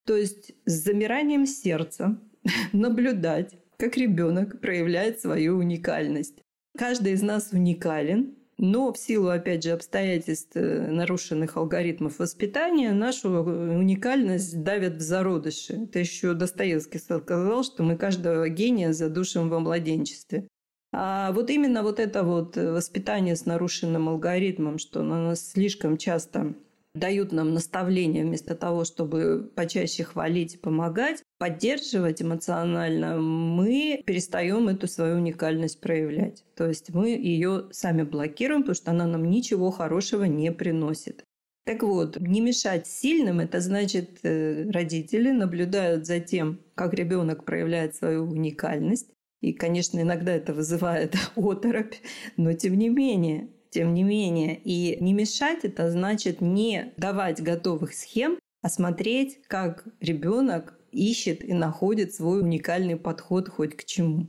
То 0.08 0.16
есть 0.16 0.54
с 0.66 0.86
замиранием 0.86 1.46
сердца 1.46 2.18
наблюдать, 2.72 3.56
как 3.78 3.98
ребенок 3.98 4.62
проявляет 4.62 5.20
свою 5.20 5.58
уникальность. 5.58 6.42
Каждый 6.78 7.14
из 7.14 7.22
нас 7.22 7.52
уникален, 7.52 8.36
но 8.58 8.94
в 8.94 8.98
силу, 8.98 9.28
опять 9.28 9.64
же, 9.64 9.72
обстоятельств 9.72 10.56
э, 10.56 10.88
нарушенных 10.90 11.58
алгоритмов 11.58 12.20
воспитания 12.20 12.94
нашу 12.94 13.30
уникальность 13.30 14.64
давят 14.64 14.96
в 14.96 15.02
зародыши. 15.02 15.74
Это 15.74 16.00
еще 16.00 16.34
Достоевский 16.34 17.00
сказал, 17.00 17.64
что 17.66 17.84
мы 17.84 17.98
каждого 17.98 18.48
гения 18.48 18.94
задушим 18.94 19.50
во 19.50 19.60
младенчестве. 19.60 20.48
А 20.94 21.34
вот 21.34 21.50
именно 21.50 21.84
вот 21.84 22.00
это 22.00 22.24
вот 22.24 22.56
воспитание 22.56 23.36
с 23.36 23.46
нарушенным 23.46 24.08
алгоритмом, 24.08 24.78
что 24.78 25.04
на 25.04 25.22
нас 25.22 25.52
слишком 25.52 25.98
часто 25.98 26.56
дают 27.00 27.32
нам 27.32 27.54
наставления 27.54 28.24
вместо 28.24 28.56
того, 28.56 28.86
чтобы 28.86 29.51
почаще 29.56 30.04
хвалить 30.04 30.56
и 30.56 30.58
помогать, 30.58 31.22
поддерживать 31.38 32.22
эмоционально, 32.22 33.20
мы 33.20 34.04
перестаем 34.06 34.68
эту 34.68 34.88
свою 34.88 35.18
уникальность 35.18 35.80
проявлять. 35.82 36.44
То 36.56 36.68
есть 36.68 36.89
мы 36.94 37.10
ее 37.10 37.68
сами 37.72 38.04
блокируем, 38.04 38.62
потому 38.62 38.75
что 38.75 38.92
она 38.92 39.06
нам 39.08 39.30
ничего 39.30 39.72
хорошего 39.72 40.24
не 40.24 40.51
приносит. 40.51 41.24
Так 41.68 41.84
вот, 41.84 42.18
не 42.22 42.39
мешать 42.39 42.88
сильным, 42.88 43.42
это 43.42 43.60
значит, 43.60 44.20
э, 44.24 44.70
родители 44.72 45.32
наблюдают 45.32 46.06
за 46.06 46.22
тем, 46.22 46.62
как 46.75 46.94
ребенок 46.94 47.44
проявляет 47.44 47.94
свою 47.94 48.24
уникальность. 48.24 49.10
И, 49.42 49.51
конечно, 49.51 50.00
иногда 50.00 50.32
это 50.32 50.54
вызывает 50.54 51.16
оторопь, 51.36 51.96
но 52.38 52.54
тем 52.54 52.77
не 52.77 52.88
менее, 52.88 53.50
тем 53.70 53.94
не 53.94 54.04
менее. 54.04 54.60
И 54.64 54.98
не 55.02 55.14
мешать 55.14 55.64
это 55.64 55.92
значит 55.92 56.42
не 56.42 56.94
давать 56.98 57.42
готовых 57.42 57.94
схем, 57.94 58.40
а 58.62 58.70
смотреть, 58.70 59.40
как 59.48 59.86
ребенок 60.00 60.78
ищет 60.92 61.44
и 61.44 61.54
находит 61.54 62.14
свой 62.14 62.42
уникальный 62.42 62.96
подход 62.96 63.50
хоть 63.50 63.76
к 63.76 63.86
чему. 63.86 64.28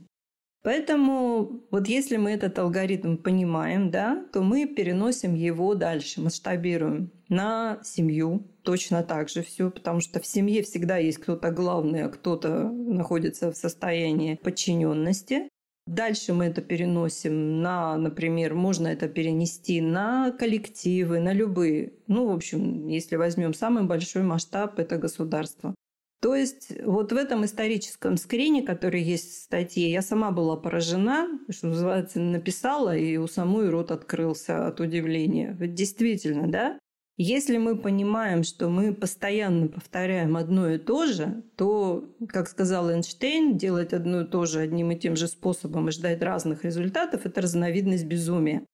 Поэтому 0.62 1.62
вот 1.70 1.88
если 1.88 2.16
мы 2.16 2.32
этот 2.32 2.58
алгоритм 2.58 3.16
понимаем, 3.16 3.90
да, 3.90 4.24
то 4.32 4.42
мы 4.42 4.66
переносим 4.66 5.34
его 5.34 5.74
дальше, 5.74 6.20
масштабируем 6.20 7.12
на 7.28 7.78
семью. 7.84 8.46
Точно 8.64 9.02
так 9.02 9.28
же 9.28 9.42
все, 9.42 9.70
потому 9.70 10.00
что 10.00 10.20
в 10.20 10.26
семье 10.26 10.62
всегда 10.62 10.98
есть 10.98 11.18
кто-то 11.18 11.52
главный, 11.52 12.02
а 12.02 12.08
кто-то 12.08 12.70
находится 12.70 13.52
в 13.52 13.56
состоянии 13.56 14.34
подчиненности. 14.34 15.47
Дальше 15.88 16.34
мы 16.34 16.44
это 16.44 16.60
переносим 16.60 17.62
на, 17.62 17.96
например, 17.96 18.54
можно 18.54 18.88
это 18.88 19.08
перенести 19.08 19.80
на 19.80 20.32
коллективы, 20.32 21.18
на 21.18 21.32
любые. 21.32 21.94
Ну, 22.06 22.28
в 22.28 22.32
общем, 22.32 22.86
если 22.88 23.16
возьмем 23.16 23.54
самый 23.54 23.84
большой 23.84 24.22
масштаб, 24.22 24.78
это 24.78 24.98
государство. 24.98 25.74
То 26.20 26.34
есть 26.34 26.72
вот 26.84 27.12
в 27.12 27.16
этом 27.16 27.46
историческом 27.46 28.18
скрине, 28.18 28.62
который 28.62 29.00
есть 29.00 29.30
в 29.30 29.42
статье, 29.44 29.90
я 29.90 30.02
сама 30.02 30.30
была 30.30 30.56
поражена, 30.56 31.26
что 31.48 31.68
называется, 31.68 32.20
написала, 32.20 32.94
и 32.94 33.16
у 33.16 33.26
самой 33.26 33.70
рот 33.70 33.90
открылся 33.90 34.66
от 34.66 34.80
удивления. 34.80 35.56
Действительно, 35.58 36.48
да, 36.48 36.78
если 37.18 37.58
мы 37.58 37.76
понимаем, 37.76 38.44
что 38.44 38.68
мы 38.68 38.94
постоянно 38.94 39.66
повторяем 39.66 40.36
одно 40.36 40.70
и 40.70 40.78
то 40.78 41.04
же, 41.06 41.42
то, 41.56 42.04
как 42.28 42.48
сказал 42.48 42.90
Эйнштейн, 42.90 43.58
делать 43.58 43.92
одно 43.92 44.22
и 44.22 44.24
то 44.24 44.46
же 44.46 44.60
одним 44.60 44.92
и 44.92 44.98
тем 44.98 45.16
же 45.16 45.26
способом 45.26 45.88
и 45.88 45.92
ждать 45.92 46.22
разных 46.22 46.64
результатов– 46.64 47.22
это 47.26 47.40
разновидность 47.40 48.04
безумия. 48.04 48.64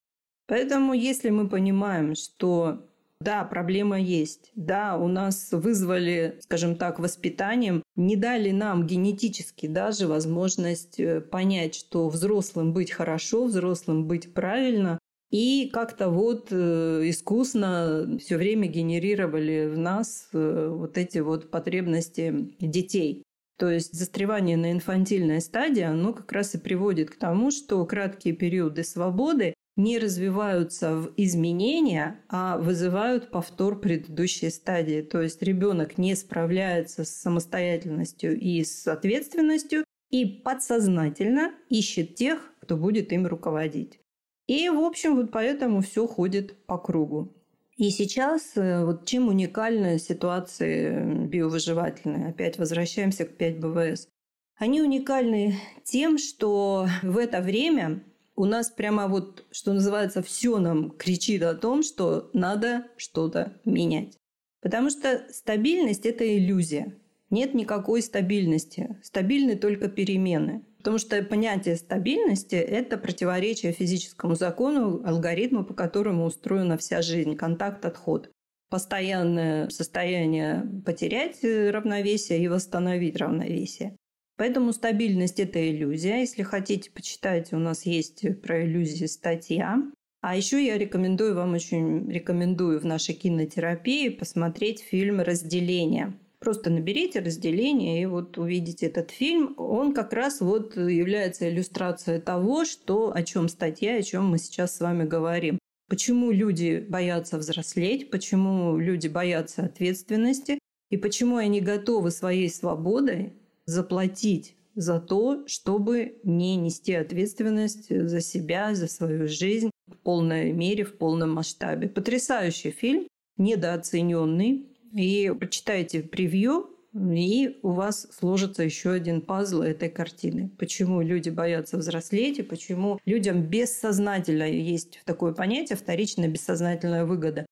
Поэтому, 0.47 0.93
если 0.93 1.31
мы 1.31 1.49
понимаем, 1.49 2.15
что 2.15 2.87
да, 3.25 3.45
проблема 3.45 3.99
есть. 3.99 4.53
Да, 4.55 4.99
у 4.99 5.09
нас 5.09 5.49
вызвали, 5.53 6.39
скажем 6.41 6.77
так, 6.77 6.99
воспитанием, 6.99 7.83
не 7.97 8.17
дали 8.17 8.51
нам 8.51 8.87
генетически 8.87 9.67
даже 9.67 10.07
возможность 10.07 11.01
э, 11.01 11.23
понять, 11.23 11.75
что 11.75 12.11
взрослым 12.11 12.75
быть 12.75 12.91
хорошо, 12.91 13.47
взрослым 13.47 14.07
быть 14.07 14.35
правильно, 14.35 14.99
и 15.35 15.69
как-то 15.73 16.11
вот 16.11 16.53
э, 16.53 17.01
искусно 17.07 18.19
все 18.21 18.37
время 18.37 18.69
генерировали 18.69 19.67
в 19.67 19.77
нас 19.77 20.29
э, 20.33 20.69
вот 20.71 20.97
эти 20.97 21.19
вот 21.19 21.51
потребности 21.51 22.53
детей. 22.61 23.25
То 23.59 23.69
есть 23.69 23.95
застревание 23.95 24.57
на 24.57 24.71
инфантильной 24.71 25.41
стадии, 25.41 25.83
оно 25.83 26.13
как 26.13 26.31
раз 26.31 26.55
и 26.55 26.59
приводит 26.59 27.11
к 27.11 27.17
тому, 27.17 27.51
что 27.51 27.85
краткие 27.85 28.33
периоды 28.33 28.85
свободы 28.85 29.55
не 29.77 29.99
развиваются 29.99 30.95
в 30.99 31.13
изменения, 31.17 32.21
а 32.29 32.57
вызывают 32.57 33.33
повтор 33.33 33.81
предыдущей 33.81 34.51
стадии. 34.51 35.03
То 35.03 35.21
есть 35.21 35.43
ребенок 35.43 35.99
не 35.99 36.15
справляется 36.15 37.05
с 37.05 37.11
самостоятельностью 37.11 38.39
и 38.39 38.63
с 38.63 38.87
ответственностью, 38.87 39.83
и 40.13 40.27
подсознательно 40.27 41.51
ищет 41.71 42.15
тех, 42.15 42.53
кто 42.61 42.77
будет 42.77 43.11
им 43.13 43.27
руководить. 43.27 43.99
И, 44.47 44.69
в 44.69 44.79
общем, 44.79 45.17
вот 45.17 45.31
поэтому 45.31 45.81
все 45.81 46.07
ходит 46.07 46.67
по 46.67 46.79
кругу. 46.79 47.33
И 47.77 47.91
сейчас 47.91 48.53
э, 48.57 48.85
вот 48.85 49.05
чем 49.07 49.29
уникальна 49.29 49.99
ситуация 49.99 51.05
биовыживательная? 51.27 52.31
Опять 52.31 52.59
возвращаемся 52.59 53.25
к 53.25 53.37
5 53.37 53.59
БВС. 53.59 54.09
Они 54.57 54.81
уникальны 54.81 55.57
тем, 55.83 56.19
что 56.19 56.87
в 57.03 57.19
это 57.19 57.41
время 57.41 58.05
у 58.37 58.45
нас 58.45 58.71
прямо 58.71 59.09
вот, 59.09 59.45
что 59.51 59.73
называется, 59.73 60.23
все 60.23 60.59
нам 60.59 60.91
кричит 60.91 61.43
о 61.43 61.55
том, 61.55 61.83
что 61.83 62.31
надо 62.33 62.87
что-то 62.97 63.61
менять. 63.65 64.17
Потому 64.61 64.91
что 64.91 65.27
стабильность– 65.31 66.07
это 66.07 66.25
иллюзия. 66.37 66.97
Нет 67.31 67.55
никакой 67.55 68.03
стабильности. 68.03 68.97
Стабильны 69.03 69.57
только 69.57 69.89
перемены. 69.89 70.65
Потому 70.85 70.99
что 70.99 71.23
понятие 71.23 71.77
стабильности– 71.77 72.55
это 72.57 72.99
противоречие 72.99 73.73
физическому 73.73 74.35
закону, 74.35 75.03
алгоритму, 75.03 75.65
по 75.65 75.73
которому 75.73 76.27
устроена 76.27 76.77
вся 76.77 77.01
жизнь, 77.01 77.37
контакт-отход. 77.37 78.31
Постоянное 78.69 79.71
состояние 79.71 80.63
потерять 80.85 81.39
равновесие 81.43 82.45
и 82.45 82.49
восстановить 82.49 83.17
равновесие. 83.17 83.97
Поэтому 84.37 84.75
стабильность– 84.75 85.41
это 85.41 85.59
иллюзия. 85.71 86.19
Если 86.19 86.43
хотите, 86.43 86.91
почитайте, 86.91 87.57
у 87.57 87.61
нас 87.61 87.87
есть 87.87 88.43
про 88.43 88.63
иллюзии 88.63 89.07
статья. 89.07 89.83
А 90.21 90.37
еще 90.37 90.63
я 90.63 90.77
рекомендую 90.77 91.35
вам, 91.35 91.55
очень 91.55 92.11
рекомендую 92.11 92.79
в 92.79 92.85
нашей 92.85 93.15
кинотерапии 93.15 94.11
посмотреть 94.11 94.83
фильм 94.83 95.23
«Разделение». 95.23 96.13
Просто 96.45 96.69
наберите 96.69 97.21
разделение 97.21 98.03
и 98.03 98.07
вот 98.07 98.37
увидите 98.37 98.85
этот 98.87 99.11
фильм. 99.11 99.55
Он 99.57 99.95
как 99.95 100.13
раз 100.13 100.43
вот 100.43 100.77
является 100.77 101.49
иллюстрацией 101.49 102.21
того, 102.21 102.67
что, 102.67 103.13
о 103.15 103.23
чем 103.23 103.49
статья, 103.49 103.97
о 103.97 104.03
чем 104.03 104.27
мы 104.29 104.37
сейчас 104.37 104.77
с 104.77 104.81
вами 104.81 105.05
говорим. 105.05 105.59
Почему 105.89 106.31
люди 106.31 106.85
боятся 106.87 107.39
взрослеть, 107.39 108.11
почему 108.11 108.77
люди 108.77 109.09
боятся 109.09 109.65
ответственности 109.65 110.59
и 110.91 110.99
почему 110.99 111.37
они 111.37 111.63
готовы 111.63 112.11
своей 112.11 112.51
свободой 112.51 113.33
заплатить 113.65 114.55
за 114.75 115.01
то, 115.01 115.47
чтобы 115.47 116.19
не 116.25 116.57
нести 116.57 116.93
ответственность 116.93 117.89
за 117.89 118.21
себя, 118.21 118.75
за 118.75 118.87
свою 118.89 119.29
жизнь 119.29 119.71
в 119.87 119.97
полной 119.97 120.53
мере, 120.53 120.85
в 120.85 120.99
полном 120.99 121.33
масштабе. 121.33 121.89
Потрясающий 121.89 122.71
фильм, 122.71 123.09
недооцененный. 123.39 124.74
И 124.95 125.33
прочитайте 125.39 126.03
превью, 126.03 126.71
и 126.95 127.59
у 127.63 127.71
вас 127.71 128.07
сложится 128.13 128.63
еще 128.63 128.93
один 128.93 129.21
пазл 129.21 129.63
этой 129.63 129.91
картины. 129.91 130.51
Почему 130.59 131.03
люди 131.03 131.31
боятся 131.31 131.77
взрослеть 131.77 132.39
и 132.39 132.43
почему 132.43 133.01
людям 133.05 133.43
бессознательно 133.43 134.45
есть 134.45 135.01
такое 135.05 135.33
понятие 135.33 135.77
вторичная 135.77 136.29
бессознательная 136.29 137.05
выгода. 137.05 137.47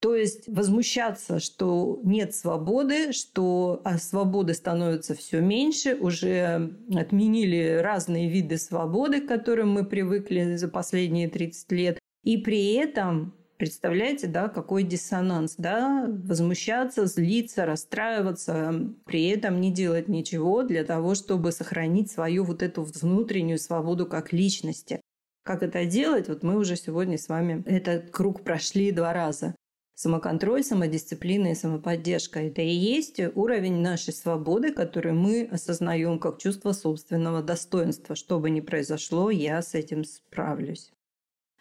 То 0.00 0.16
есть 0.16 0.48
возмущаться, 0.48 1.40
что 1.40 2.00
нет 2.02 2.34
свободы, 2.34 3.12
что 3.12 3.82
а 3.84 3.98
свободы 3.98 4.54
становится 4.54 5.14
все 5.14 5.40
меньше, 5.40 5.94
уже 5.94 6.74
отменили 6.92 7.78
разные 7.82 8.28
виды 8.30 8.56
свободы, 8.56 9.20
к 9.20 9.28
которым 9.28 9.72
мы 9.72 9.84
привыкли 9.84 10.56
за 10.56 10.68
последние 10.68 11.28
30 11.28 11.72
лет. 11.72 11.98
И 12.24 12.38
при 12.38 12.74
этом 12.74 13.34
Представляете, 13.60 14.26
да, 14.26 14.48
какой 14.48 14.84
диссонанс, 14.84 15.56
да, 15.58 16.06
возмущаться, 16.08 17.04
злиться, 17.04 17.66
расстраиваться, 17.66 18.86
при 19.04 19.28
этом 19.28 19.60
не 19.60 19.70
делать 19.70 20.08
ничего 20.08 20.62
для 20.62 20.82
того, 20.82 21.14
чтобы 21.14 21.52
сохранить 21.52 22.10
свою 22.10 22.44
вот 22.44 22.62
эту 22.62 22.84
внутреннюю 22.84 23.58
свободу 23.58 24.06
как 24.06 24.32
личности. 24.32 25.02
Как 25.44 25.62
это 25.62 25.84
делать? 25.84 26.26
Вот 26.28 26.42
мы 26.42 26.56
уже 26.56 26.74
сегодня 26.74 27.18
с 27.18 27.28
вами 27.28 27.62
этот 27.66 28.10
круг 28.10 28.44
прошли 28.44 28.92
два 28.92 29.12
раза 29.12 29.54
самоконтроль, 29.94 30.64
самодисциплина 30.64 31.48
и 31.48 31.54
самоподдержка. 31.54 32.40
Это 32.40 32.62
и 32.62 32.70
есть 32.70 33.20
уровень 33.34 33.82
нашей 33.82 34.14
свободы, 34.14 34.72
который 34.72 35.12
мы 35.12 35.46
осознаем 35.52 36.18
как 36.18 36.38
чувство 36.38 36.72
собственного 36.72 37.42
достоинства. 37.42 38.16
Что 38.16 38.40
бы 38.40 38.48
ни 38.48 38.60
произошло, 38.60 39.30
я 39.30 39.60
с 39.60 39.74
этим 39.74 40.04
справлюсь. 40.04 40.90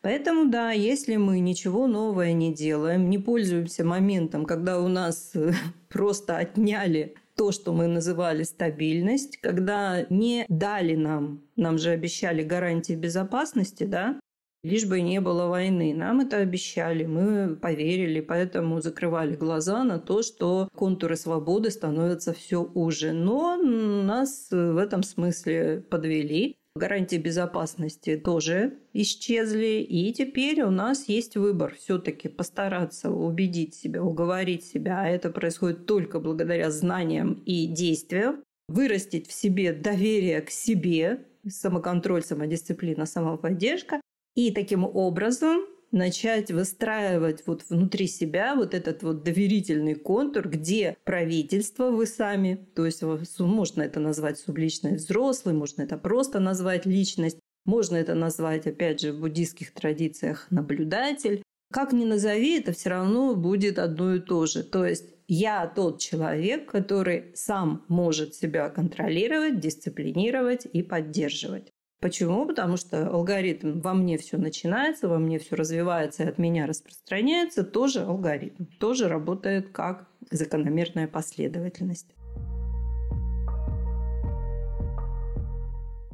Поэтому 0.01 0.49
да, 0.49 0.71
если 0.71 1.17
мы 1.17 1.39
ничего 1.39 1.87
нового 1.87 2.31
не 2.31 2.53
делаем, 2.53 3.09
не 3.09 3.17
пользуемся 3.17 3.83
моментом, 3.83 4.45
когда 4.45 4.79
у 4.79 4.87
нас 4.87 5.33
просто 5.89 6.37
отняли 6.37 7.15
то, 7.35 7.51
что 7.51 7.73
мы 7.73 7.87
называли 7.87 8.43
стабильность, 8.43 9.37
когда 9.37 10.05
не 10.09 10.45
дали 10.49 10.95
нам, 10.95 11.41
нам 11.55 11.77
же 11.77 11.91
обещали 11.91 12.43
гарантии 12.43 12.93
безопасности, 12.93 13.85
да, 13.85 14.19
лишь 14.63 14.85
бы 14.85 15.01
не 15.01 15.21
было 15.21 15.47
войны. 15.47 15.93
Нам 15.95 16.19
это 16.19 16.37
обещали, 16.37 17.05
мы 17.05 17.55
поверили, 17.55 18.19
поэтому 18.19 18.81
закрывали 18.81 19.35
глаза 19.35 19.83
на 19.83 19.99
то, 19.99 20.21
что 20.21 20.69
контуры 20.75 21.15
свободы 21.15 21.71
становятся 21.71 22.33
все 22.33 22.63
уже. 22.63 23.13
Но 23.13 23.55
нас 23.55 24.49
в 24.51 24.77
этом 24.77 25.03
смысле 25.03 25.83
подвели. 25.89 26.58
Гарантии 26.79 27.17
безопасности 27.17 28.17
тоже 28.17 28.79
исчезли, 28.93 29.85
и 29.87 30.11
теперь 30.13 30.63
у 30.63 30.71
нас 30.71 31.07
есть 31.07 31.37
выбор 31.37 31.75
все-таки 31.75 32.27
постараться 32.27 33.11
убедить 33.11 33.75
себя, 33.75 34.03
уговорить 34.03 34.65
себя, 34.65 35.01
а 35.01 35.07
это 35.07 35.29
происходит 35.29 35.85
только 35.85 36.19
благодаря 36.19 36.71
знаниям 36.71 37.33
и 37.45 37.67
действиям, 37.67 38.43
вырастить 38.67 39.27
в 39.27 39.33
себе 39.33 39.73
доверие 39.73 40.41
к 40.41 40.49
себе, 40.49 41.25
самоконтроль, 41.47 42.23
самодисциплина, 42.23 43.05
самоподдержка, 43.05 44.01
и 44.35 44.51
таким 44.51 44.85
образом 44.85 45.61
начать 45.91 46.51
выстраивать 46.51 47.43
вот 47.45 47.63
внутри 47.69 48.07
себя 48.07 48.55
вот 48.55 48.73
этот 48.73 49.03
вот 49.03 49.23
доверительный 49.23 49.95
контур, 49.95 50.47
где 50.47 50.97
правительство 51.03 51.89
вы 51.89 52.05
сами, 52.05 52.67
то 52.75 52.85
есть 52.85 53.01
можно 53.39 53.81
это 53.81 53.99
назвать 53.99 54.37
субличной 54.37 54.95
взрослый, 54.95 55.55
можно 55.55 55.81
это 55.81 55.97
просто 55.97 56.39
назвать 56.39 56.85
личность, 56.85 57.39
можно 57.65 57.95
это 57.97 58.15
назвать, 58.15 58.67
опять 58.67 58.99
же, 59.01 59.13
в 59.13 59.19
буддийских 59.19 59.73
традициях 59.73 60.47
наблюдатель. 60.49 61.43
Как 61.71 61.93
ни 61.93 62.03
назови, 62.03 62.59
это 62.59 62.71
все 62.71 62.89
равно 62.89 63.35
будет 63.35 63.77
одно 63.77 64.15
и 64.15 64.19
то 64.19 64.45
же. 64.47 64.63
То 64.63 64.85
есть 64.85 65.05
я 65.27 65.67
тот 65.67 65.99
человек, 65.99 66.71
который 66.71 67.31
сам 67.35 67.85
может 67.87 68.33
себя 68.33 68.69
контролировать, 68.69 69.59
дисциплинировать 69.59 70.65
и 70.65 70.81
поддерживать. 70.81 71.69
Почему? 72.01 72.45
Потому 72.45 72.77
что 72.77 73.09
алгоритм 73.09 73.81
во 73.81 73.93
мне 73.93 74.17
все 74.17 74.37
начинается, 74.37 75.09
во 75.09 75.19
мне 75.19 75.37
все 75.37 75.57
развивается 75.57 76.23
и 76.23 76.27
от 76.27 76.37
меня 76.37 76.65
распространяется, 76.65 77.65
тоже 77.65 78.03
алгоритм, 78.03 78.65
тоже 78.79 79.09
работает 79.09 79.71
как 79.71 80.07
закономерная 80.31 81.09
последовательность. 81.09 82.15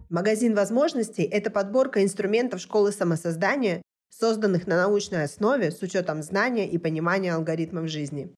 Магазин 0.09 0.55
возможностей– 0.55 1.23
это 1.31 1.51
подборка 1.51 2.03
инструментов 2.03 2.61
школы 2.61 2.91
самосоздания, 2.91 3.83
созданных 4.09 4.65
на 4.65 4.77
научной 4.77 5.23
основе 5.23 5.69
с 5.69 5.81
учетом 5.83 6.23
знания 6.23 6.67
и 6.67 6.79
понимания 6.79 7.33
алгоритмов 7.33 7.89
жизни. 7.89 8.33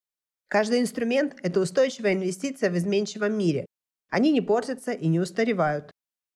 Каждый 0.48 0.80
инструмент– 0.80 1.36
это 1.42 1.60
устойчивая 1.60 2.12
инвестиция 2.12 2.70
в 2.70 2.76
изменчивом 2.76 3.38
мире. 3.38 3.64
Они 4.10 4.32
не 4.32 4.40
портятся 4.42 4.92
и 4.92 5.06
не 5.08 5.20
устаревают. 5.20 5.92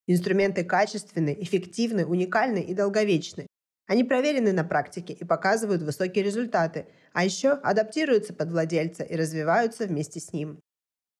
Инструменты 0.06 0.64
качественны, 0.64 1.36
эффективны, 1.38 2.04
уникальны 2.04 2.58
и 2.58 2.74
долговечны. 2.74 3.46
Они 3.86 4.04
проверены 4.04 4.52
на 4.52 4.64
практике 4.64 5.12
и 5.12 5.24
показывают 5.24 5.82
высокие 5.82 6.24
результаты, 6.24 6.86
а 7.12 7.24
еще 7.24 7.50
адаптируются 7.50 8.32
под 8.32 8.50
владельца 8.50 9.02
и 9.02 9.16
развиваются 9.16 9.86
вместе 9.86 10.18
с 10.20 10.32
ним. 10.32 10.58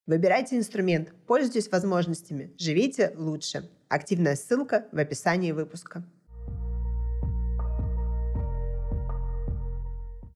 Выбирайте 0.07 0.57
инструмент, 0.57 1.13
пользуйтесь 1.27 1.71
возможностями, 1.71 2.53
живите 2.59 3.13
лучше. 3.17 3.71
Активная 3.89 4.37
ссылка 4.37 4.89
в 4.91 4.99
описании 4.99 5.53
выпуска. 5.53 6.03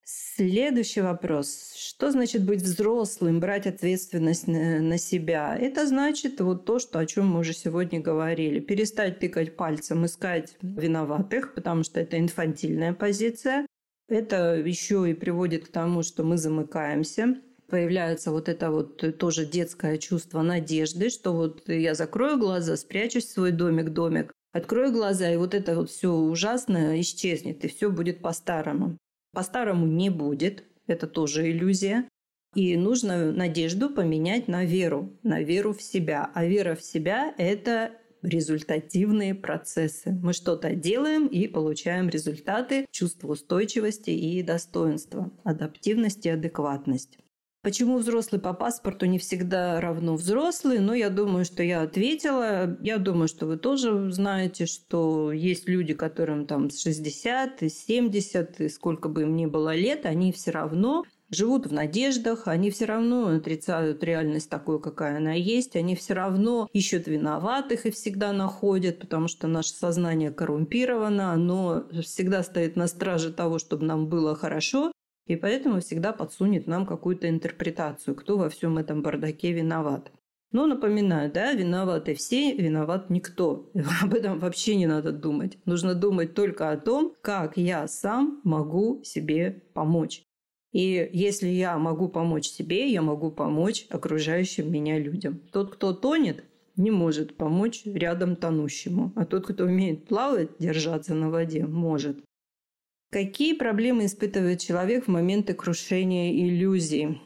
Следующий 0.09 1.01
вопрос. 1.01 1.73
Что 1.75 2.11
значит 2.11 2.45
быть 2.45 2.61
взрослым, 2.61 3.41
брать 3.41 3.67
ответственность 3.67 4.47
на, 4.47 4.97
себя? 4.97 5.53
Это 5.59 5.85
значит 5.85 6.39
вот 6.39 6.63
то, 6.63 6.79
что, 6.79 6.99
о 6.99 7.05
чем 7.05 7.27
мы 7.27 7.39
уже 7.41 7.51
сегодня 7.51 7.99
говорили. 7.99 8.61
Перестать 8.61 9.19
тыкать 9.19 9.57
пальцем, 9.57 10.05
искать 10.05 10.55
виноватых, 10.61 11.53
потому 11.53 11.83
что 11.83 11.99
это 11.99 12.17
инфантильная 12.17 12.93
позиция. 12.93 13.65
Это 14.07 14.55
еще 14.55 15.11
и 15.11 15.13
приводит 15.13 15.65
к 15.65 15.71
тому, 15.71 16.03
что 16.03 16.23
мы 16.23 16.37
замыкаемся. 16.37 17.41
Появляется 17.67 18.31
вот 18.31 18.47
это 18.47 18.71
вот 18.71 19.17
тоже 19.17 19.45
детское 19.45 19.97
чувство 19.97 20.41
надежды, 20.41 21.09
что 21.09 21.33
вот 21.33 21.67
я 21.67 21.95
закрою 21.95 22.37
глаза, 22.37 22.77
спрячусь 22.77 23.25
в 23.25 23.31
свой 23.33 23.51
домик-домик, 23.51 24.31
открою 24.53 24.93
глаза, 24.93 25.29
и 25.29 25.35
вот 25.35 25.53
это 25.53 25.75
вот 25.75 25.89
все 25.89 26.13
ужасное 26.13 27.01
исчезнет, 27.01 27.65
и 27.65 27.67
все 27.67 27.91
будет 27.91 28.21
по-старому. 28.21 28.97
По-старому 29.37 29.85
не 29.85 30.09
будет, 30.09 30.63
это 30.87 31.05
тоже 31.05 31.51
иллюзия. 31.51 32.09
И 32.55 32.75
нужно 32.75 33.31
надежду 33.31 33.91
поменять 33.91 34.47
на 34.47 34.65
веру, 34.65 35.15
на 35.21 35.43
веру 35.43 35.75
в 35.75 35.81
себя. 35.83 36.31
А 36.33 36.43
вера 36.43 36.73
в 36.73 36.81
себя– 36.81 37.35
это 37.37 37.91
результативные 38.23 39.35
процессы. 39.35 40.09
Мы 40.23 40.33
что-то 40.33 40.73
делаем 40.73 41.27
и 41.27 41.47
получаем 41.47 42.09
результаты, 42.09 42.87
чувство 42.89 43.33
устойчивости 43.33 44.09
и 44.09 44.41
достоинства, 44.41 45.31
адаптивность 45.43 46.25
и 46.25 46.29
адекватность. 46.29 47.19
Почему 47.67 47.97
взрослый 47.97 48.39
по 48.39 48.53
паспорту 48.53 49.07
не 49.07 49.19
всегда 49.19 49.81
равно 49.81 50.15
взрослый? 50.15 50.79
Но 50.79 50.93
я 50.93 51.09
думаю, 51.09 51.43
что 51.43 51.63
я 51.63 51.81
ответила. 51.81 52.77
Я 52.79 52.97
думаю, 52.97 53.27
что 53.27 53.45
вы 53.45 53.57
тоже 53.57 54.09
знаете, 54.09 54.65
что 54.65 55.33
есть 55.33 55.67
люди, 55.67 55.93
которым 55.93 56.47
там 56.47 56.69
60 56.69 57.63
и 57.63 57.67
70, 57.67 58.61
и 58.61 58.69
сколько 58.69 59.09
бы 59.09 59.23
им 59.23 59.35
ни 59.35 59.47
было 59.47 59.75
лет, 59.75 60.05
они 60.05 60.31
все 60.31 60.51
равно 60.51 61.03
живут 61.29 61.67
в 61.67 61.73
надеждах, 61.73 62.47
они 62.47 62.71
все 62.71 62.85
равно 62.85 63.27
отрицают 63.27 64.01
реальность 64.01 64.49
такой, 64.49 64.81
какая 64.81 65.17
она 65.17 65.33
есть, 65.33 65.75
они 65.75 65.97
все 65.97 66.13
равно 66.13 66.69
ищут 66.71 67.07
виноватых 67.07 67.85
и 67.85 67.91
всегда 67.91 68.31
находят, 68.31 68.99
потому 68.99 69.27
что 69.27 69.47
наше 69.47 69.73
сознание 69.73 70.31
коррумпировано, 70.31 71.33
оно 71.33 71.83
всегда 72.01 72.43
стоит 72.43 72.77
на 72.77 72.87
страже 72.87 73.33
того, 73.33 73.59
чтобы 73.59 73.83
нам 73.83 74.07
было 74.07 74.35
хорошо, 74.35 74.93
и 75.27 75.35
поэтому 75.35 75.79
всегда 75.81 76.13
подсунет 76.13 76.67
нам 76.67 76.85
какую-то 76.85 77.29
интерпретацию, 77.29 78.15
кто 78.15 78.37
во 78.37 78.49
всем 78.49 78.77
этом 78.77 79.01
бардаке 79.01 79.51
виноват. 79.51 80.11
Но 80.51 80.65
напоминаю, 80.65 81.31
да, 81.31 81.53
виноваты 81.53 82.15
все, 82.15 82.53
виноват 82.55 83.09
никто. 83.09 83.69
Об 84.01 84.13
этом 84.13 84.39
вообще 84.39 84.75
не 84.75 84.87
надо 84.87 85.11
думать. 85.11 85.57
Нужно 85.65 85.93
думать 85.93 86.33
только 86.33 86.71
о 86.71 86.77
том, 86.77 87.13
как 87.21 87.57
я 87.57 87.87
сам 87.87 88.39
могу 88.43 89.03
себе 89.03 89.63
помочь. 89.73 90.23
И 90.71 91.09
если 91.11 91.47
я 91.47 91.77
могу 91.77 92.07
помочь 92.07 92.47
себе, 92.47 92.89
я 92.91 93.01
могу 93.01 93.31
помочь 93.31 93.87
окружающим 93.89 94.71
меня 94.71 94.99
людям. 94.99 95.41
Тот, 95.51 95.73
кто 95.73 95.93
тонет, 95.93 96.45
не 96.75 96.91
может 96.91 97.35
помочь 97.35 97.81
рядом 97.85 98.35
тонущему. 98.35 99.11
А 99.15 99.25
тот, 99.25 99.47
кто 99.47 99.65
умеет 99.65 100.05
плавать, 100.05 100.51
держаться 100.59 101.13
на 101.13 101.29
воде, 101.29 101.65
может. 101.65 102.23
Какие 103.09 103.53
проблемы 103.53 104.05
испытывает 104.05 104.59
человек 104.59 105.05
в 105.05 105.07
моменты 105.07 105.53
крушения 105.53 106.33
иллюзий? 106.33 107.21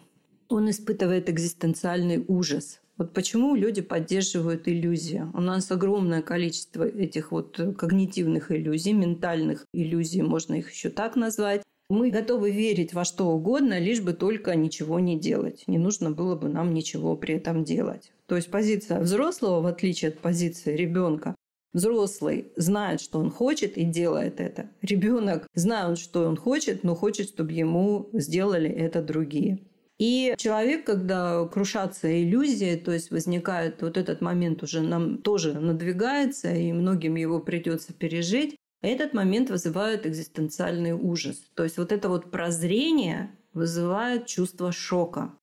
Он 0.48 0.70
испытывает 0.70 1.28
экзистенциальный 1.28 2.24
ужас. 2.28 2.82
Вот 2.98 3.14
почему 3.14 3.56
люди 3.56 3.82
поддерживают 3.82 4.68
иллюзии? 4.68 5.26
У 5.34 5.42
нас 5.42 5.72
огромное 5.72 6.22
количество 6.22 6.88
этих 6.88 7.32
вот 7.32 7.60
когнитивных 7.80 8.52
иллюзий, 8.52 8.94
ментальных 8.94 9.66
иллюзий, 9.74 10.22
можно 10.22 10.54
их 10.54 10.72
еще 10.72 10.92
так 10.92 11.16
назвать. 11.16 11.64
Мы 11.90 12.12
готовы 12.12 12.52
верить 12.52 12.94
во 12.94 13.04
что 13.04 13.30
угодно, 13.30 13.80
лишь 13.80 14.02
бы 14.02 14.14
только 14.14 14.56
ничего 14.56 15.00
не 15.00 15.20
делать. 15.20 15.64
Не 15.66 15.80
нужно 15.80 16.12
было 16.12 16.36
бы 16.36 16.48
нам 16.48 16.76
ничего 16.76 17.18
при 17.18 17.34
этом 17.34 17.64
делать. 17.64 18.12
То 18.28 18.36
есть 18.36 18.52
позиция 18.52 19.00
взрослого, 19.00 19.62
в 19.62 19.66
отличие 19.66 20.10
от 20.10 20.20
позиции 20.20 20.76
ребенка, 20.76 21.36
Взрослый 21.74 22.52
знает, 22.56 23.00
что 23.02 23.20
он 23.20 23.32
хочет 23.32 23.78
и 23.78 23.84
делает 23.84 24.40
это. 24.40 24.70
Ребенок 24.82 25.48
знает, 25.54 25.98
что 25.98 26.28
он 26.28 26.36
хочет, 26.36 26.84
но 26.84 26.96
хочет, 26.96 27.30
чтобы 27.30 27.54
ему 27.54 28.10
сделали 28.14 28.70
это 28.70 29.02
другие. 29.02 29.60
И 29.98 30.34
человек, 30.38 30.86
когда 30.86 31.46
крушатся 31.46 32.24
иллюзии, 32.24 32.76
то 32.76 32.92
есть 32.92 33.12
возникает 33.12 33.84
вот 33.84 33.98
этот 33.98 34.20
момент 34.20 34.64
уже 34.64 34.82
нам 34.82 35.20
тоже 35.20 35.54
надвигается, 35.54 36.52
и 36.52 36.74
многим 36.74 37.16
его 37.16 37.40
придется 37.40 37.94
пережить, 37.94 38.56
этот 38.82 39.14
момент 39.14 39.52
вызывает 39.52 40.08
экзистенциальный 40.08 40.94
ужас. 40.94 41.38
То 41.54 41.64
есть 41.64 41.78
вот 41.78 41.92
это 41.92 42.10
вот 42.10 42.32
прозрение 42.32 43.30
вызывает 43.54 44.26
чувство 44.26 44.72
шока. 44.72 45.34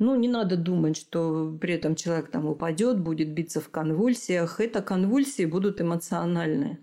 Ну, 0.00 0.16
не 0.16 0.28
надо 0.28 0.56
думать, 0.56 0.96
что 0.96 1.56
при 1.60 1.74
этом 1.74 1.94
человек 1.94 2.30
там 2.30 2.46
упадет, 2.46 2.98
будет 2.98 3.32
биться 3.34 3.60
в 3.60 3.68
конвульсиях. 3.68 4.58
Это 4.58 4.80
конвульсии 4.80 5.44
будут 5.44 5.80
эмоциональные. 5.82 6.78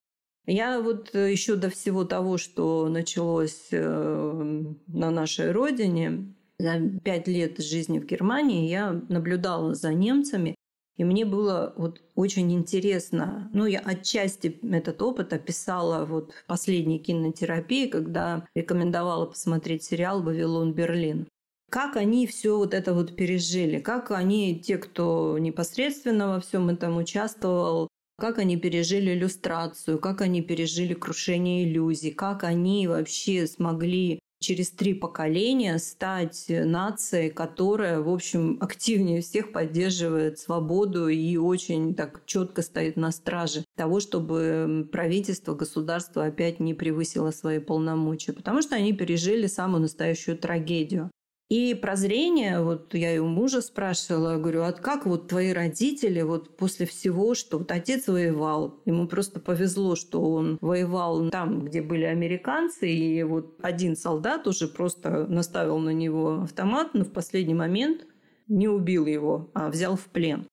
Я 0.46 0.80
вот 0.80 1.14
э, 1.14 1.32
еще 1.32 1.56
до 1.56 1.72
всего 1.72 2.06
того, 2.06 2.38
что 2.38 2.88
началось 2.88 3.70
э, 3.72 4.64
на 4.88 5.12
нашей 5.12 5.52
родине, 5.52 6.32
за 6.60 6.80
пять 7.04 7.28
лет 7.28 7.60
жизни 7.60 8.00
в 8.00 8.06
Германии 8.06 8.70
я 8.70 9.02
наблюдала 9.10 9.74
за 9.74 9.94
немцами, 9.94 10.56
и 10.96 11.04
мне 11.04 11.26
было 11.26 11.74
вот 11.76 12.02
очень 12.16 12.52
интересно. 12.54 13.50
Ну, 13.52 13.66
я 13.66 13.80
отчасти 13.80 14.60
этот 14.64 15.02
опыт 15.02 15.34
описала 15.34 16.06
вот 16.06 16.34
в 16.34 16.46
последней 16.46 17.00
кинотерапии, 17.00 17.88
когда 17.88 18.48
рекомендовала 18.56 19.26
посмотреть 19.26 19.84
сериал 19.84 20.22
«Вавилон 20.22 20.74
Берлин». 20.74 21.28
Как 21.70 21.98
они 21.98 22.28
все 22.28 22.58
вот 22.58 22.74
это 22.74 22.94
вот 22.94 23.16
пережили, 23.16 23.80
как 23.80 24.12
они, 24.12 24.60
те, 24.60 24.78
кто 24.78 25.38
непосредственно 25.38 26.30
во 26.30 26.40
всем 26.40 26.70
этом 26.70 26.98
участвовал, 26.98 27.90
как 28.18 28.40
они 28.40 28.56
пережили 28.56 29.14
иллюстрацию, 29.14 30.00
как 30.00 30.22
они 30.22 30.42
пережили 30.42 30.94
крушение 30.94 31.66
иллюзий, 31.66 32.12
как 32.12 32.44
они 32.46 32.88
вообще 32.88 33.48
смогли 33.48 34.20
через 34.40 34.72
три 34.72 34.94
поколения 34.94 35.78
стать 35.80 36.46
нацией, 36.48 37.32
которая, 37.32 38.00
в 38.00 38.10
общем, 38.10 38.58
активнее 38.62 39.22
всех 39.22 39.52
поддерживает 39.52 40.40
свободу 40.40 41.08
и 41.08 41.38
очень 41.38 41.96
так 41.96 42.22
четко 42.26 42.62
стоит 42.62 42.98
на 42.98 43.12
страже 43.12 43.66
того, 43.76 44.00
чтобы 44.00 44.88
правительство, 44.92 45.54
государство 45.54 46.26
опять 46.26 46.60
не 46.60 46.74
превысило 46.74 47.32
свои 47.32 47.60
полномочия, 47.60 48.34
потому 48.34 48.62
что 48.62 48.76
они 48.76 48.94
пережили 48.94 49.48
самую 49.48 49.82
настоящую 49.82 50.38
трагедию. 50.38 51.10
И 51.50 51.74
прозрение, 51.76 52.62
вот 52.62 52.94
я 52.94 53.16
и 53.16 53.20
у 53.20 53.28
мужа 53.28 53.62
спрашивала, 53.62 54.36
говорю, 54.36 54.64
а 54.64 54.74
как 54.74 55.06
вот 55.06 55.30
твои 55.30 55.54
родители 55.54 56.22
вот 56.22 56.58
после 56.58 56.86
всего, 56.86 57.36
что 57.36 57.60
вот 57.60 57.72
отец 57.72 58.08
воевал, 58.08 58.82
ему 58.86 59.08
просто 59.08 59.40
повезло, 59.40 59.96
что 59.96 60.22
он 60.22 60.58
воевал 60.60 61.30
там, 61.30 61.64
где 61.64 61.82
были 61.82 62.04
американцы, 62.04 62.92
и 62.92 63.24
вот 63.24 63.56
один 63.62 63.96
солдат 63.96 64.46
уже 64.46 64.68
просто 64.68 65.26
наставил 65.28 65.78
на 65.80 65.92
него 65.92 66.42
автомат, 66.42 66.94
но 66.94 67.06
в 67.06 67.14
последний 67.14 67.56
момент 67.56 68.06
не 68.50 68.68
убил 68.68 69.06
его, 69.06 69.50
а 69.54 69.70
взял 69.70 69.96
в 69.96 70.06
плен. 70.08 70.48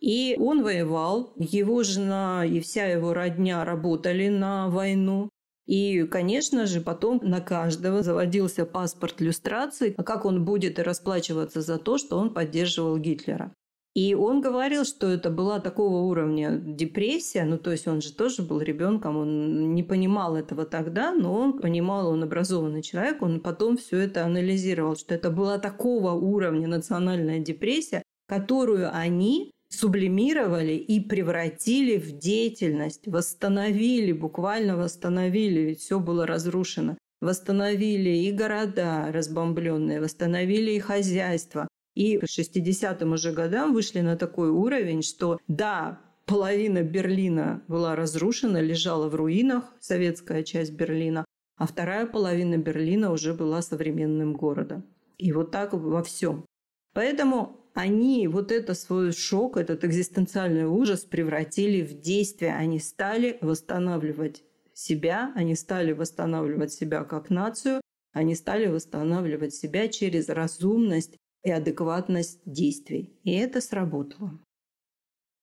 И 0.00 0.36
он 0.38 0.62
воевал, 0.62 1.32
его 1.36 1.82
жена 1.82 2.44
и 2.44 2.60
вся 2.60 2.84
его 2.84 3.14
родня 3.14 3.64
работали 3.64 4.28
на 4.28 4.68
войну. 4.68 5.30
И, 5.66 6.04
конечно 6.04 6.66
же, 6.66 6.80
потом 6.80 7.20
на 7.22 7.40
каждого 7.40 8.02
заводился 8.02 8.64
паспорт 8.64 9.20
люстрации, 9.20 9.94
а 9.96 10.02
как 10.04 10.24
он 10.24 10.44
будет 10.44 10.78
расплачиваться 10.78 11.60
за 11.60 11.78
то, 11.78 11.98
что 11.98 12.18
он 12.18 12.32
поддерживал 12.32 12.98
Гитлера. 12.98 13.52
И 13.96 14.14
он 14.14 14.42
говорил, 14.42 14.84
что 14.84 15.08
это 15.08 15.30
была 15.30 15.58
такого 15.58 16.02
уровня 16.02 16.58
депрессия, 16.58 17.44
ну 17.44 17.56
то 17.56 17.70
есть 17.70 17.88
он 17.88 18.02
же 18.02 18.12
тоже 18.12 18.42
был 18.42 18.60
ребенком, 18.60 19.16
он 19.16 19.74
не 19.74 19.82
понимал 19.82 20.36
этого 20.36 20.66
тогда, 20.66 21.14
но 21.14 21.32
он 21.32 21.58
понимал, 21.58 22.08
он 22.08 22.22
образованный 22.22 22.82
человек, 22.82 23.22
он 23.22 23.40
потом 23.40 23.78
все 23.78 24.00
это 24.00 24.26
анализировал, 24.26 24.96
что 24.96 25.14
это 25.14 25.30
была 25.30 25.58
такого 25.58 26.10
уровня 26.12 26.68
национальная 26.68 27.38
депрессия, 27.38 28.02
которую 28.28 28.94
они 28.94 29.50
сублимировали 29.68 30.72
и 30.72 31.00
превратили 31.00 31.98
в 31.98 32.18
деятельность, 32.18 33.06
восстановили, 33.06 34.12
буквально 34.12 34.76
восстановили, 34.76 35.60
ведь 35.60 35.80
все 35.80 36.00
было 36.00 36.26
разрушено. 36.26 36.96
Восстановили 37.20 38.10
и 38.10 38.32
города 38.32 39.10
разбомбленные, 39.10 40.00
восстановили 40.00 40.72
и 40.72 40.78
хозяйство. 40.78 41.66
И 41.94 42.18
к 42.18 42.24
60-м 42.24 43.12
уже 43.12 43.32
годам 43.32 43.72
вышли 43.72 44.00
на 44.00 44.16
такой 44.16 44.50
уровень, 44.50 45.02
что 45.02 45.38
да, 45.48 46.00
половина 46.26 46.82
Берлина 46.82 47.62
была 47.68 47.96
разрушена, 47.96 48.58
лежала 48.60 49.08
в 49.08 49.14
руинах, 49.14 49.72
советская 49.80 50.42
часть 50.42 50.72
Берлина, 50.72 51.24
а 51.56 51.66
вторая 51.66 52.06
половина 52.06 52.58
Берлина 52.58 53.12
уже 53.12 53.32
была 53.32 53.62
современным 53.62 54.34
городом. 54.34 54.84
И 55.16 55.32
вот 55.32 55.50
так 55.50 55.72
во 55.72 56.02
всем. 56.02 56.44
Поэтому 56.92 57.65
они 57.76 58.26
вот 58.26 58.52
это 58.52 58.72
свой 58.72 59.12
шок, 59.12 59.58
этот 59.58 59.84
экзистенциальный 59.84 60.64
ужас 60.64 61.04
превратили 61.04 61.82
в 61.82 62.00
действие. 62.00 62.54
Они 62.54 62.78
стали 62.78 63.36
восстанавливать 63.42 64.42
себя, 64.72 65.30
они 65.36 65.54
стали 65.54 65.92
восстанавливать 65.92 66.72
себя 66.72 67.04
как 67.04 67.28
нацию, 67.28 67.82
они 68.12 68.34
стали 68.34 68.66
восстанавливать 68.66 69.54
себя 69.54 69.88
через 69.88 70.30
разумность 70.30 71.18
и 71.44 71.50
адекватность 71.50 72.40
действий. 72.46 73.20
И 73.24 73.32
это 73.32 73.60
сработало. 73.60 74.40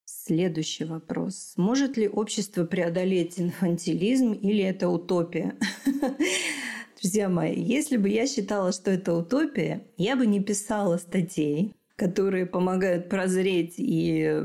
Следующий 0.04 0.84
вопрос. 0.84 1.54
Может 1.56 1.96
ли 1.96 2.08
общество 2.08 2.64
преодолеть 2.64 3.38
инфантилизм 3.38 4.32
или 4.32 4.64
это 4.64 4.88
утопия? 4.88 5.56
Друзья 7.00 7.28
мои, 7.28 7.62
если 7.62 7.96
бы 7.96 8.08
я 8.08 8.26
считала, 8.26 8.72
что 8.72 8.90
это 8.90 9.14
утопия, 9.14 9.86
я 9.96 10.16
бы 10.16 10.26
не 10.26 10.42
писала 10.42 10.96
статей, 10.96 11.74
которые 11.96 12.46
помогают 12.46 13.08
прозреть 13.08 13.74
и, 13.76 14.42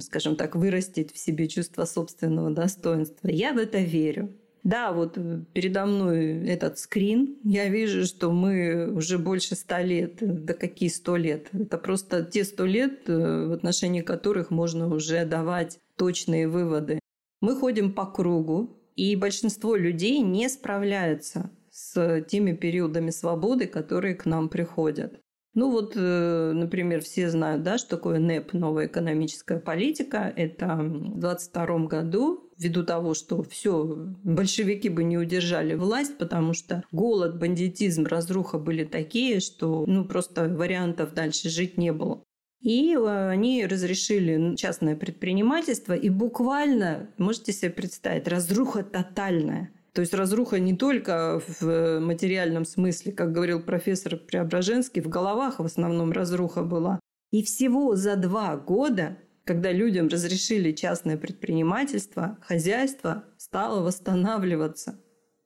скажем 0.00 0.36
так, 0.36 0.54
вырастить 0.54 1.12
в 1.12 1.18
себе 1.18 1.48
чувство 1.48 1.84
собственного 1.84 2.50
достоинства. 2.50 3.28
Я 3.28 3.52
в 3.52 3.58
это 3.58 3.78
верю. 3.78 4.32
Да, 4.62 4.92
вот 4.92 5.18
передо 5.52 5.84
мной 5.84 6.48
этот 6.48 6.78
скрин. 6.78 7.36
Я 7.44 7.68
вижу, 7.68 8.06
что 8.06 8.32
мы 8.32 8.90
уже 8.90 9.18
больше 9.18 9.56
ста 9.56 9.82
лет. 9.82 10.16
Да 10.20 10.54
какие 10.54 10.88
сто 10.88 11.16
лет? 11.16 11.48
Это 11.52 11.76
просто 11.76 12.24
те 12.24 12.44
сто 12.44 12.64
лет, 12.64 13.02
э, 13.06 13.46
в 13.46 13.52
отношении 13.52 14.00
которых 14.00 14.50
можно 14.50 14.88
уже 14.88 15.26
давать 15.26 15.78
точные 15.96 16.48
выводы. 16.48 16.98
Мы 17.42 17.56
ходим 17.56 17.92
по 17.92 18.06
кругу, 18.06 18.78
и 18.96 19.16
большинство 19.16 19.76
людей 19.76 20.20
не 20.20 20.48
справляются 20.48 21.50
с 21.70 22.22
теми 22.22 22.52
периодами 22.52 23.10
свободы, 23.10 23.66
которые 23.66 24.14
к 24.14 24.24
нам 24.24 24.48
приходят. 24.48 25.20
Ну 25.54 25.70
вот, 25.70 25.92
э, 25.94 26.52
например, 26.52 27.00
все 27.00 27.30
знают, 27.30 27.62
да, 27.62 27.78
что 27.78 27.90
такое 27.90 28.18
НЭП, 28.18 28.54
новая 28.54 28.86
экономическая 28.86 29.60
политика. 29.60 30.32
Это 30.34 30.74
в 30.74 31.18
22 31.18 31.86
году, 31.86 32.50
ввиду 32.58 32.84
того, 32.84 33.14
что 33.14 33.42
все, 33.44 33.84
большевики 34.24 34.88
бы 34.88 35.04
не 35.04 35.16
удержали 35.16 35.74
власть, 35.74 36.18
потому 36.18 36.54
что 36.54 36.82
голод, 36.90 37.38
бандитизм, 37.38 38.04
разруха 38.04 38.58
были 38.58 38.84
такие, 38.84 39.38
что 39.38 39.84
ну, 39.86 40.04
просто 40.04 40.48
вариантов 40.48 41.14
дальше 41.14 41.48
жить 41.48 41.78
не 41.78 41.92
было. 41.92 42.24
И 42.60 42.96
э, 42.96 43.28
они 43.28 43.64
разрешили 43.64 44.56
частное 44.56 44.96
предпринимательство, 44.96 45.92
и 45.92 46.08
буквально, 46.08 47.10
можете 47.16 47.52
себе 47.52 47.70
представить, 47.70 48.26
разруха 48.26 48.82
тотальная. 48.82 49.70
То 49.94 50.00
есть 50.00 50.12
разруха 50.12 50.58
не 50.58 50.76
только 50.76 51.40
в 51.60 52.00
материальном 52.00 52.64
смысле, 52.64 53.12
как 53.12 53.30
говорил 53.30 53.62
профессор 53.62 54.16
Преображенский, 54.16 55.00
в 55.00 55.08
головах 55.08 55.60
в 55.60 55.64
основном 55.64 56.10
разруха 56.10 56.62
была. 56.62 56.98
И 57.30 57.44
всего 57.44 57.94
за 57.94 58.16
два 58.16 58.56
года, 58.56 59.18
когда 59.44 59.70
людям 59.70 60.08
разрешили 60.08 60.72
частное 60.72 61.16
предпринимательство, 61.16 62.38
хозяйство 62.42 63.24
стало 63.38 63.82
восстанавливаться. 63.84 65.00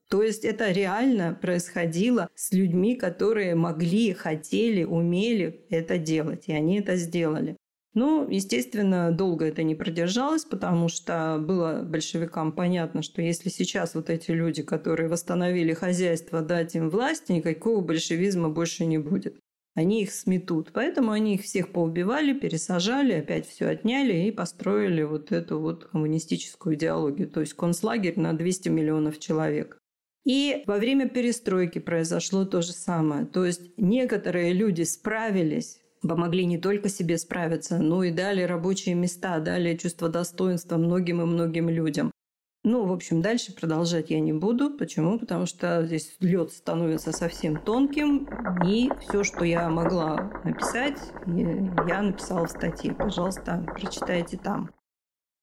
То 0.08 0.22
есть 0.22 0.46
это 0.46 0.70
реально 0.70 1.38
происходило 1.38 2.30
с 2.34 2.50
людьми, 2.52 2.96
которые 2.96 3.54
могли, 3.54 4.14
хотели, 4.14 4.82
умели 4.82 5.66
это 5.68 5.98
делать, 5.98 6.44
и 6.46 6.54
они 6.54 6.78
это 6.78 6.96
сделали. 6.96 7.57
Ну, 7.98 8.30
естественно, 8.30 9.10
долго 9.10 9.46
это 9.46 9.64
не 9.64 9.74
продержалось, 9.74 10.44
потому 10.44 10.88
что 10.88 11.36
было 11.44 11.82
большевикам 11.82 12.52
понятно, 12.52 13.02
что 13.02 13.22
если 13.22 13.48
сейчас 13.48 13.96
вот 13.96 14.08
эти 14.08 14.30
люди, 14.30 14.62
которые 14.62 15.08
восстановили 15.08 15.72
хозяйство, 15.72 16.40
дать 16.40 16.76
им 16.76 16.90
власть, 16.90 17.28
никакого 17.28 17.80
большевизма 17.80 18.50
больше 18.50 18.86
не 18.86 18.98
будет. 18.98 19.40
Они 19.74 20.00
их 20.04 20.12
сметут. 20.12 20.70
Поэтому 20.72 21.10
они 21.10 21.34
их 21.34 21.42
всех 21.42 21.72
поубивали, 21.72 22.38
пересажали, 22.38 23.14
опять 23.14 23.48
все 23.48 23.66
отняли 23.66 24.28
и 24.28 24.30
построили 24.30 25.02
вот 25.02 25.32
эту 25.32 25.58
вот 25.58 25.86
коммунистическую 25.86 26.76
идеологию. 26.76 27.28
То 27.28 27.40
есть 27.40 27.54
концлагерь 27.54 28.20
на 28.20 28.32
200 28.32 28.68
миллионов 28.68 29.18
человек. 29.18 29.76
И 30.24 30.62
во 30.68 30.76
время 30.76 31.08
перестройки 31.08 31.80
произошло 31.80 32.44
то 32.44 32.62
же 32.62 32.70
самое. 32.70 33.26
То 33.26 33.44
есть 33.44 33.76
некоторые 33.76 34.52
люди 34.52 34.82
справились 34.82 35.80
помогли 36.02 36.44
не 36.46 36.58
только 36.58 36.88
себе 36.88 37.18
справиться, 37.18 37.78
но 37.78 38.02
и 38.04 38.10
дали 38.10 38.42
рабочие 38.42 38.94
места, 38.94 39.38
дали 39.40 39.76
чувство 39.76 40.08
достоинства 40.08 40.76
многим 40.76 41.22
и 41.22 41.24
многим 41.24 41.68
людям. 41.68 42.10
Ну, 42.64 42.84
в 42.84 42.92
общем, 42.92 43.22
дальше 43.22 43.54
продолжать 43.54 44.10
я 44.10 44.20
не 44.20 44.32
буду. 44.32 44.70
Почему? 44.70 45.18
Потому 45.18 45.46
что 45.46 45.86
здесь 45.86 46.16
лед 46.20 46.52
становится 46.52 47.12
совсем 47.12 47.56
тонким, 47.56 48.28
и 48.66 48.90
все, 49.00 49.24
что 49.24 49.44
я 49.44 49.70
могла 49.70 50.30
написать, 50.44 50.98
я 51.26 52.02
написала 52.02 52.46
в 52.46 52.50
статье. 52.50 52.94
Пожалуйста, 52.94 53.64
прочитайте 53.74 54.36
там. 54.36 54.70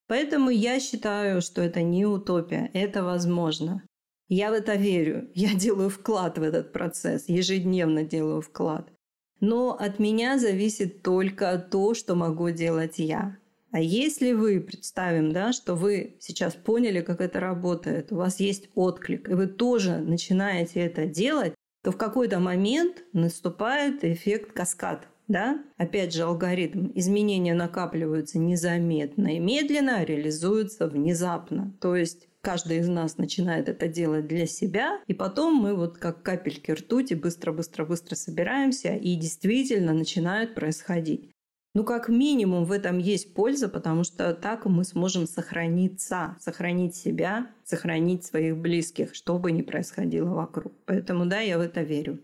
Поэтому 0.07 0.49
я 0.51 0.79
считаю, 0.79 1.41
что 1.41 1.61
это 1.61 1.81
не 1.81 2.05
утопия, 2.05 2.69
это 2.73 3.03
возможно. 3.03 3.81
Я 4.27 4.51
в 4.51 4.53
это 4.53 4.75
верю. 4.75 5.29
Я 5.33 5.55
делаю 5.55 5.89
вклад 5.89 6.37
в 6.37 6.43
этот 6.43 6.73
процесс, 6.73 7.29
ежедневно 7.29 8.03
делаю 8.03 8.41
вклад. 8.41 8.91
Но 9.39 9.75
от 9.77 9.99
меня 9.99 10.39
зависит 10.39 11.01
только 11.01 11.57
то, 11.57 11.93
что 11.93 12.15
могу 12.15 12.49
делать 12.49 12.99
я. 12.99 13.37
А 13.71 13.79
если 13.81 14.31
вы, 14.31 14.61
представим, 14.61 15.33
да, 15.33 15.51
что 15.51 15.75
вы 15.75 16.15
сейчас 16.19 16.53
поняли, 16.53 17.01
как 17.01 17.19
это 17.19 17.41
работает, 17.41 18.11
у 18.13 18.15
вас 18.15 18.39
есть 18.39 18.69
отклик, 18.73 19.29
и 19.29 19.33
вы 19.33 19.47
тоже 19.47 19.97
начинаете 19.97 20.79
это 20.79 21.05
делать, 21.05 21.53
то 21.83 21.91
в 21.91 21.97
какой-то 21.97 22.39
момент 22.39 23.03
наступает 23.11 24.05
эффект 24.05 24.53
каскад. 24.53 25.07
Да? 25.27 25.61
Опять 25.77 26.13
же, 26.13 26.23
алгоритм. 26.23 26.91
Изменения 26.95 27.53
накапливаются 27.53 28.39
незаметно 28.39 29.35
и 29.35 29.39
медленно, 29.39 29.97
а 29.97 30.05
реализуются 30.05 30.87
внезапно. 30.87 31.73
То 31.81 31.95
есть 31.95 32.27
каждый 32.45 32.77
из 32.77 32.87
нас 32.87 33.17
начинает 33.17 33.67
это 33.69 33.87
делать 33.87 34.27
для 34.27 34.45
себя, 34.45 34.99
и 35.07 35.15
потом 35.15 35.55
мы 35.55 35.73
вот 35.73 35.97
как 35.97 36.21
капельки 36.21 36.69
ртути 36.69 37.15
быстро-быстро-быстро 37.15 38.13
собираемся, 38.13 38.95
и 38.95 39.15
действительно 39.15 39.93
начинает 39.93 40.53
происходить. 40.53 41.31
Ну, 41.73 41.83
как 41.83 42.07
минимум 42.07 42.65
в 42.65 42.71
этом 42.71 42.99
есть 42.99 43.33
польза, 43.33 43.67
потому 43.67 44.03
что 44.03 44.33
так 44.35 44.65
мы 44.65 44.83
сможем 44.83 45.25
сохраниться, 45.25 46.37
сохранить 46.39 46.95
себя, 46.95 47.47
сохранить 47.63 48.23
своих 48.23 48.55
близких, 48.57 49.15
что 49.15 49.39
бы 49.39 49.51
ни 49.51 49.63
происходило 49.63 50.29
вокруг. 50.29 50.71
Поэтому 50.85 51.25
да, 51.25 51.39
я 51.39 51.57
в 51.57 51.61
это 51.61 51.81
верю. 51.81 52.19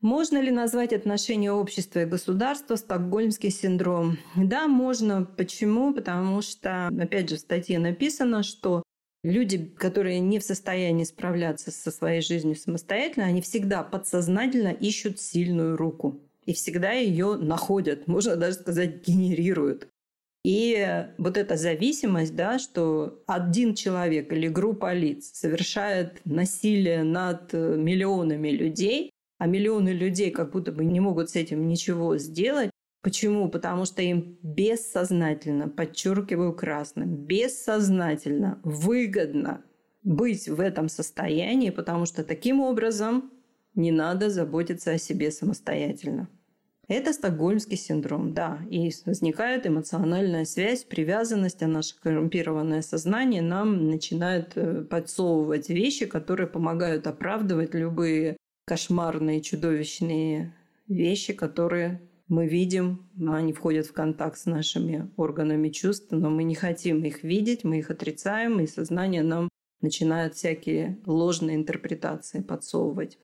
Можно 0.00 0.40
ли 0.40 0.50
назвать 0.50 0.94
отношения 0.94 1.52
общества 1.52 2.00
и 2.00 2.06
государства 2.06 2.76
стокгольмский 2.76 3.50
синдром? 3.50 4.16
Да, 4.34 4.66
можно. 4.66 5.26
Почему? 5.36 5.92
Потому 5.92 6.40
что, 6.40 6.86
опять 6.86 7.28
же, 7.28 7.36
в 7.36 7.40
статье 7.40 7.78
написано, 7.78 8.42
что 8.42 8.82
Люди, 9.22 9.66
которые 9.76 10.18
не 10.20 10.38
в 10.38 10.44
состоянии 10.44 11.04
справляться 11.04 11.70
со 11.70 11.90
своей 11.90 12.22
жизнью 12.22 12.56
самостоятельно, 12.56 13.26
они 13.26 13.42
всегда 13.42 13.82
подсознательно 13.82 14.68
ищут 14.68 15.20
сильную 15.20 15.76
руку. 15.76 16.20
И 16.46 16.54
всегда 16.54 16.92
ее 16.92 17.36
находят, 17.36 18.06
можно 18.06 18.36
даже 18.36 18.54
сказать, 18.54 19.06
генерируют. 19.06 19.88
И 20.42 21.04
вот 21.18 21.36
эта 21.36 21.56
зависимость, 21.56 22.34
да, 22.34 22.58
что 22.58 23.22
один 23.26 23.74
человек 23.74 24.32
или 24.32 24.48
группа 24.48 24.94
лиц 24.94 25.30
совершает 25.34 26.22
насилие 26.24 27.02
над 27.02 27.52
миллионами 27.52 28.48
людей, 28.48 29.10
а 29.38 29.46
миллионы 29.46 29.90
людей 29.90 30.30
как 30.30 30.52
будто 30.52 30.72
бы 30.72 30.84
не 30.86 31.00
могут 31.00 31.28
с 31.28 31.36
этим 31.36 31.68
ничего 31.68 32.16
сделать, 32.16 32.70
Почему? 33.02 33.48
Потому 33.48 33.86
что 33.86 34.02
им 34.02 34.38
бессознательно, 34.42 35.68
подчеркиваю 35.68 36.54
красным, 36.54 37.16
бессознательно 37.16 38.60
выгодно 38.62 39.62
быть 40.02 40.48
в 40.48 40.60
этом 40.60 40.88
состоянии, 40.88 41.70
потому 41.70 42.04
что 42.06 42.24
таким 42.24 42.60
образом 42.60 43.30
не 43.74 43.90
надо 43.90 44.28
заботиться 44.28 44.92
о 44.92 44.98
себе 44.98 45.30
самостоятельно. 45.30 46.28
Это 46.88 47.12
стокгольмский 47.12 47.76
синдром, 47.76 48.34
да. 48.34 48.58
И 48.68 48.90
возникает 49.06 49.64
эмоциональная 49.64 50.44
связь, 50.44 50.82
привязанность, 50.82 51.62
а 51.62 51.68
наше 51.68 51.94
коррумпированное 52.00 52.82
сознание 52.82 53.42
нам 53.42 53.88
начинает 53.88 54.56
э, 54.56 54.82
подсовывать 54.82 55.68
вещи, 55.68 56.06
которые 56.06 56.48
помогают 56.48 57.06
оправдывать 57.06 57.74
любые 57.74 58.36
кошмарные, 58.66 59.40
чудовищные 59.40 60.52
вещи, 60.88 61.32
которые 61.32 62.00
мы 62.30 62.46
видим, 62.46 63.10
они 63.26 63.52
входят 63.52 63.86
в 63.86 63.92
контакт 63.92 64.38
с 64.38 64.46
нашими 64.46 65.10
органами 65.16 65.68
чувств, 65.68 66.06
но 66.12 66.30
мы 66.30 66.44
не 66.44 66.54
хотим 66.54 67.04
их 67.04 67.24
видеть, 67.24 67.64
мы 67.64 67.80
их 67.80 67.90
отрицаем, 67.90 68.60
и 68.60 68.68
сознание 68.68 69.24
нам 69.24 69.48
начинает 69.80 70.36
всякие 70.36 71.00
ложные 71.06 71.56
интерпретации 71.56 72.40
подсовывать. 72.40 73.18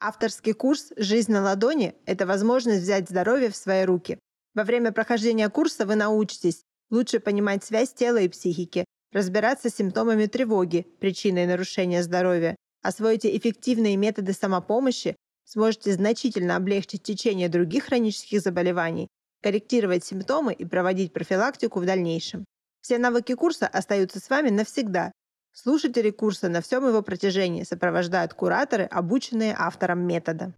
Авторский 0.00 0.54
курс 0.54 0.92
«Жизнь 0.96 1.30
на 1.30 1.42
ладони»– 1.42 1.94
это 2.06 2.24
возможность 2.24 2.82
взять 2.82 3.10
здоровье 3.10 3.50
в 3.50 3.56
свои 3.56 3.84
руки. 3.84 4.18
Во 4.54 4.64
время 4.64 4.92
прохождения 4.92 5.50
курса 5.50 5.84
вы 5.84 5.96
научитесь 5.96 6.62
лучше 6.90 7.20
понимать 7.20 7.62
связь 7.62 7.92
тела 7.92 8.18
и 8.18 8.28
психики, 8.28 8.86
разбираться 9.12 9.68
с 9.68 9.74
симптомами 9.74 10.24
тревоги, 10.24 10.86
причиной 11.00 11.46
нарушения 11.46 12.02
здоровья, 12.02 12.56
освоите 12.86 13.36
эффективные 13.36 13.96
методы 13.96 14.32
самопомощи, 14.32 15.16
сможете 15.44 15.92
значительно 15.92 16.56
облегчить 16.56 17.02
течение 17.02 17.48
других 17.48 17.84
хронических 17.84 18.40
заболеваний, 18.40 19.08
корректировать 19.42 20.04
симптомы 20.04 20.52
и 20.52 20.64
проводить 20.64 21.12
профилактику 21.12 21.80
в 21.80 21.86
дальнейшем. 21.86 22.44
Все 22.80 22.98
навыки 22.98 23.34
курса 23.34 23.66
остаются 23.66 24.20
с 24.20 24.30
вами 24.30 24.50
навсегда. 24.50 25.12
Слушатели 25.52 26.10
курса 26.10 26.48
на 26.48 26.60
всем 26.60 26.86
его 26.86 27.02
протяжении 27.02 27.62
сопровождают 27.62 28.34
кураторы, 28.34 28.84
обученные 28.84 29.54
автором 29.58 30.06
метода. 30.06 30.52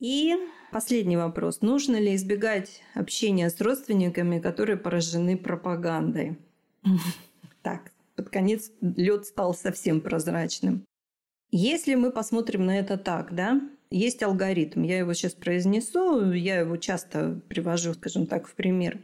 И 0.00 0.34
последний 0.72 1.16
вопрос. 1.18 1.60
Нужно 1.60 1.96
ли 1.96 2.14
избегать 2.16 2.82
общения 2.94 3.50
с 3.50 3.60
родственниками, 3.60 4.40
которые 4.40 4.76
поражены 4.76 5.36
пропагандой? 5.36 6.38
Так, 7.62 7.92
под 8.16 8.30
конец 8.30 8.70
лед 8.80 9.26
стал 9.26 9.54
совсем 9.54 10.00
прозрачным. 10.00 10.84
Если 11.50 11.94
мы 11.94 12.12
посмотрим 12.12 12.66
на 12.66 12.78
это 12.78 12.96
так, 12.96 13.34
да, 13.34 13.60
есть 13.90 14.22
алгоритм. 14.22 14.82
Я 14.82 14.98
его 14.98 15.14
сейчас 15.14 15.32
произнесу, 15.32 16.32
я 16.32 16.60
его 16.60 16.76
часто 16.76 17.40
привожу, 17.48 17.94
скажем 17.94 18.26
так, 18.26 18.46
в 18.46 18.54
пример. 18.54 19.00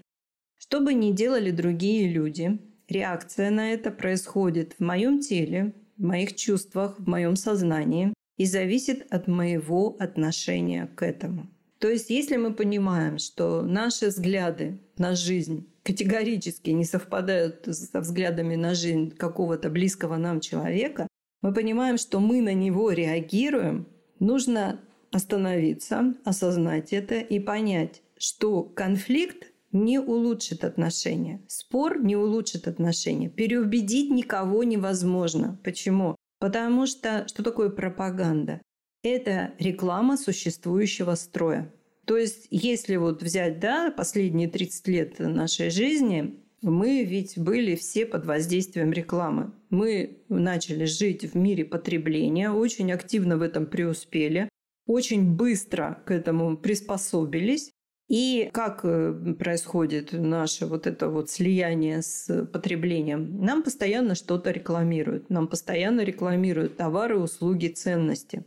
Что 0.56 0.80
бы 0.80 0.94
ни 0.94 1.10
делали 1.12 1.50
другие 1.50 2.08
люди, 2.08 2.58
реакция 2.88 3.50
на 3.50 3.72
это 3.72 3.90
происходит 3.90 4.74
в 4.78 4.82
моем 4.82 5.20
теле, 5.20 5.74
в 5.96 6.02
моих 6.02 6.36
чувствах, 6.36 6.98
в 7.00 7.08
моем 7.08 7.36
сознании 7.36 8.14
и 8.36 8.44
зависит 8.44 9.06
от 9.10 9.26
моего 9.26 9.96
отношения 9.98 10.86
к 10.94 11.02
этому. 11.02 11.48
То 11.78 11.88
есть, 11.88 12.10
если 12.10 12.36
мы 12.36 12.54
понимаем, 12.54 13.18
что 13.18 13.62
наши 13.62 14.08
взгляды 14.08 14.78
на 14.96 15.14
жизнь 15.14 15.68
категорически 15.82 16.70
не 16.70 16.84
совпадают 16.84 17.68
со 17.70 18.00
взглядами 18.00 18.56
на 18.56 18.74
жизнь 18.74 19.10
какого-то 19.10 19.68
близкого 19.70 20.16
нам 20.16 20.40
человека, 20.40 21.06
мы 21.42 21.52
понимаем, 21.52 21.98
что 21.98 22.18
мы 22.18 22.40
на 22.40 22.54
него 22.54 22.90
реагируем, 22.90 23.86
нужно 24.18 24.80
остановиться, 25.12 26.14
осознать 26.24 26.92
это 26.92 27.16
и 27.16 27.38
понять, 27.38 28.02
что 28.18 28.62
конфликт 28.62 29.52
не 29.72 29.98
улучшит 29.98 30.64
отношения. 30.64 31.40
Спор 31.46 32.02
не 32.02 32.16
улучшит 32.16 32.66
отношения. 32.66 33.28
Переубедить 33.28 34.10
никого 34.10 34.64
невозможно. 34.64 35.58
Почему? 35.62 36.16
Потому 36.38 36.86
что 36.86 37.26
что 37.28 37.42
такое 37.42 37.70
пропаганда? 37.70 38.60
Это 39.08 39.52
реклама 39.60 40.16
существующего 40.16 41.14
строя. 41.14 41.72
То 42.06 42.16
есть, 42.16 42.48
если 42.50 42.96
вот 42.96 43.22
взять 43.22 43.60
да, 43.60 43.92
последние 43.96 44.48
30 44.48 44.88
лет 44.88 45.18
нашей 45.20 45.70
жизни, 45.70 46.40
мы 46.60 47.04
ведь 47.04 47.38
были 47.38 47.76
все 47.76 48.04
под 48.04 48.26
воздействием 48.26 48.90
рекламы. 48.90 49.52
Мы 49.70 50.24
начали 50.28 50.86
жить 50.86 51.22
в 51.22 51.36
мире 51.36 51.64
потребления, 51.64 52.50
очень 52.50 52.90
активно 52.90 53.36
в 53.36 53.42
этом 53.42 53.66
преуспели, 53.66 54.48
очень 54.88 55.36
быстро 55.36 56.02
к 56.04 56.10
этому 56.10 56.56
приспособились. 56.56 57.70
И 58.08 58.50
как 58.52 58.80
э, 58.82 59.34
происходит 59.38 60.14
наше 60.14 60.66
вот 60.66 60.88
это 60.88 61.08
вот 61.10 61.30
слияние 61.30 62.02
с 62.02 62.44
потреблением? 62.46 63.40
Нам 63.40 63.62
постоянно 63.62 64.16
что-то 64.16 64.50
рекламируют. 64.50 65.30
Нам 65.30 65.46
постоянно 65.46 66.00
рекламируют 66.00 66.76
товары, 66.76 67.16
услуги, 67.20 67.68
ценности. 67.68 68.44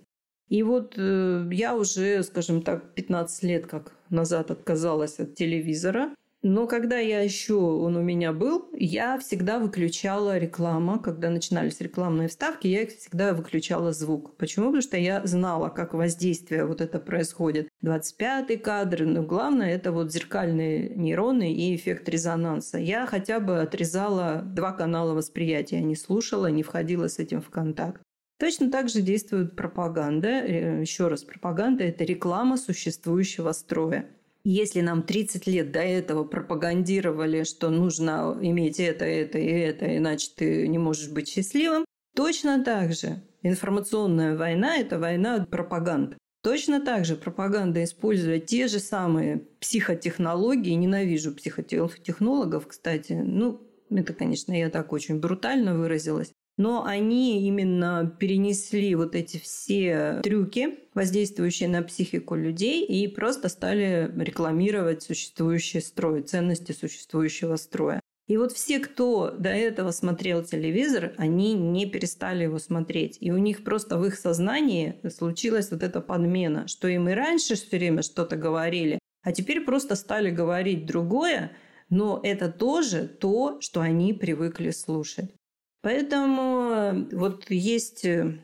И 0.50 0.64
вот 0.64 0.96
э, 0.98 1.48
я 1.52 1.76
уже, 1.76 2.24
скажем 2.24 2.62
так, 2.62 2.94
15 2.96 3.44
лет 3.44 3.68
как 3.68 3.94
назад 4.10 4.52
отказалась 4.52 5.20
от 5.20 5.36
телевизора. 5.36 6.12
Но 6.42 6.68
когда 6.68 6.98
я 6.98 7.20
еще 7.20 7.56
он 7.56 7.98
у 7.98 8.02
меня 8.02 8.32
был, 8.32 8.70
я 8.74 9.20
всегда 9.20 9.60
выключала 9.60 10.38
рекламу. 10.38 10.98
Когда 11.00 11.30
начинались 11.30 11.82
рекламные 11.82 12.30
вставки, 12.30 12.66
я 12.66 12.88
всегда 12.88 13.34
выключала 13.34 13.92
звук. 13.92 14.38
Почему? 14.38 14.68
Потому 14.68 14.82
что 14.82 14.96
я 14.96 15.26
знала, 15.28 15.68
как 15.68 15.94
воздействие 15.94 16.66
вот 16.66 16.80
это 16.80 17.00
происходит. 17.00 17.68
25-й 17.84 18.58
кадр, 18.58 19.04
но 19.04 19.22
главное 19.22 19.76
это 19.76 19.92
вот 19.92 20.14
зеркальные 20.14 20.96
нейроны 20.96 21.54
и 21.54 21.76
эффект 21.76 22.08
резонанса. 22.08 22.78
Я 22.78 23.06
хотя 23.06 23.42
бы 23.42 23.60
отрезала 23.60 24.42
два 24.42 24.72
канала 24.72 25.14
восприятия, 25.14 25.82
не 25.82 25.98
слушала, 25.98 26.48
не 26.48 26.64
входила 26.64 27.10
с 27.10 27.20
этим 27.20 27.42
в 27.42 27.50
контакт. 27.50 28.02
Точно 28.39 28.71
так 28.71 28.88
же 28.88 29.02
действует 29.02 29.58
пропаганда. 29.58 30.30
Э, 30.30 30.82
еще 30.82 31.10
раз, 31.10 31.23
пропаганда– 31.23 31.84
это 31.86 32.06
реклама 32.06 32.56
существующего 32.56 33.52
строя. 33.52 34.06
Если 34.45 34.80
нам 34.80 35.04
30 35.04 35.45
лет 35.45 35.73
до 35.73 35.82
этого 35.82 36.23
пропагандировали, 36.23 37.43
что 37.43 37.69
нужно 37.69 38.38
иметь 38.41 38.80
это, 38.80 39.04
это 39.04 39.38
и 39.38 39.45
это, 39.45 39.97
иначе 39.97 40.30
ты 40.34 40.67
не 40.69 40.78
можешь 40.78 41.10
быть 41.10 41.28
счастливым, 41.28 41.84
точно 42.15 42.63
так 42.63 42.93
же 42.93 43.21
информационная 43.43 44.38
война– 44.38 44.78
это 44.80 44.97
война 44.97 45.45
пропаганд. 45.45 46.15
Точно 46.41 46.80
так 46.80 47.04
же 47.04 47.17
пропаганда 47.17 47.84
использует 47.84 48.45
те 48.45 48.69
же 48.69 48.80
самые 48.80 49.39
психотехнологии. 49.60 50.71
Ненавижу 50.71 51.36
психотехнологов, 51.36 52.67
кстати. 52.67 53.12
Ну, 53.12 53.62
это, 53.89 54.13
конечно, 54.13 54.54
я 54.58 54.69
так 54.69 54.93
очень 54.93 55.19
брутально 55.19 55.78
выразилась 55.78 56.32
но 56.60 56.84
они 56.84 57.48
именно 57.48 58.13
перенесли 58.19 58.93
вот 58.93 59.15
эти 59.15 59.38
все 59.38 60.19
трюки, 60.22 60.80
воздействующие 60.93 61.69
на 61.69 61.82
психику 61.84 62.36
людей, 62.36 62.86
и 62.86 63.08
просто 63.08 63.48
стали 63.48 64.12
рекламировать 64.17 65.02
существующий 65.02 65.80
строй, 65.80 66.22
ценности 66.22 66.74
существующего 66.74 67.56
строя. 67.56 68.02
И 68.28 68.36
вот 68.36 68.52
все, 68.52 68.80
кто 68.80 69.32
до 69.32 69.50
этого 69.50 69.91
смотрел 69.91 70.43
телевизор, 70.43 71.13
они 71.17 71.54
не 71.54 71.86
перестали 71.86 72.43
его 72.43 72.60
смотреть. 72.60 73.17
И 73.22 73.32
у 73.32 73.38
них 73.38 73.63
просто 73.63 73.98
в 73.98 74.06
их 74.06 74.15
сознании 74.15 75.00
случилась 75.10 75.72
вот 75.72 75.82
эта 75.82 76.02
подмена, 76.02 76.67
что 76.67 76.89
им 76.89 77.08
и 77.08 77.13
раньше 77.13 77.56
все 77.56 77.78
время 77.78 78.02
что-то 78.02 78.36
говорили, 78.36 79.00
а 79.24 79.32
теперь 79.32 79.62
просто 79.62 79.95
стали 79.95 80.30
говорить 80.30 80.86
другое, 80.86 81.54
но 81.89 82.19
это 82.22 82.52
тоже 82.52 83.08
то, 83.08 83.62
что 83.62 83.80
они 83.80 84.12
привыкли 84.13 84.72
слушать. 84.72 85.34
Поэтому 85.82 86.72
э, 86.72 87.15
вот 87.15 87.50
есть 87.50 88.04
э, 88.06 88.39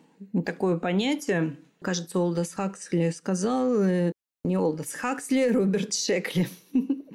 такое 0.45 0.77
понятие, 0.77 1.57
кажется, 1.81 2.19
Олдос 2.19 2.53
Хаксли 2.53 3.09
сказал, 3.09 3.81
э, 3.81 4.11
не 4.45 4.57
Олдос 4.57 4.93
Хаксли, 4.93 5.49
Роберт 5.51 5.93
Шекли. 5.93 6.47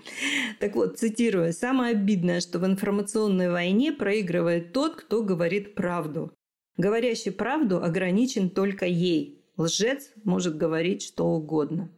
Так 0.60 0.76
вот, 0.76 0.98
цитирую, 0.98 1.52
«Самое 1.52 1.92
обидное, 1.92 2.40
что 2.40 2.58
в 2.58 2.64
информационной 2.64 3.50
войне 3.50 3.92
проигрывает 3.92 4.72
тот, 4.72 4.96
кто 4.96 5.22
говорит 5.22 5.74
правду. 5.74 6.32
Говорящий 6.78 7.32
правду 7.32 7.84
ограничен 7.84 8.48
только 8.48 8.86
ей. 8.86 9.44
Лжец 9.58 10.10
может 10.24 10.56
говорить 10.56 11.02
что 11.02 11.26
угодно». 11.26 11.90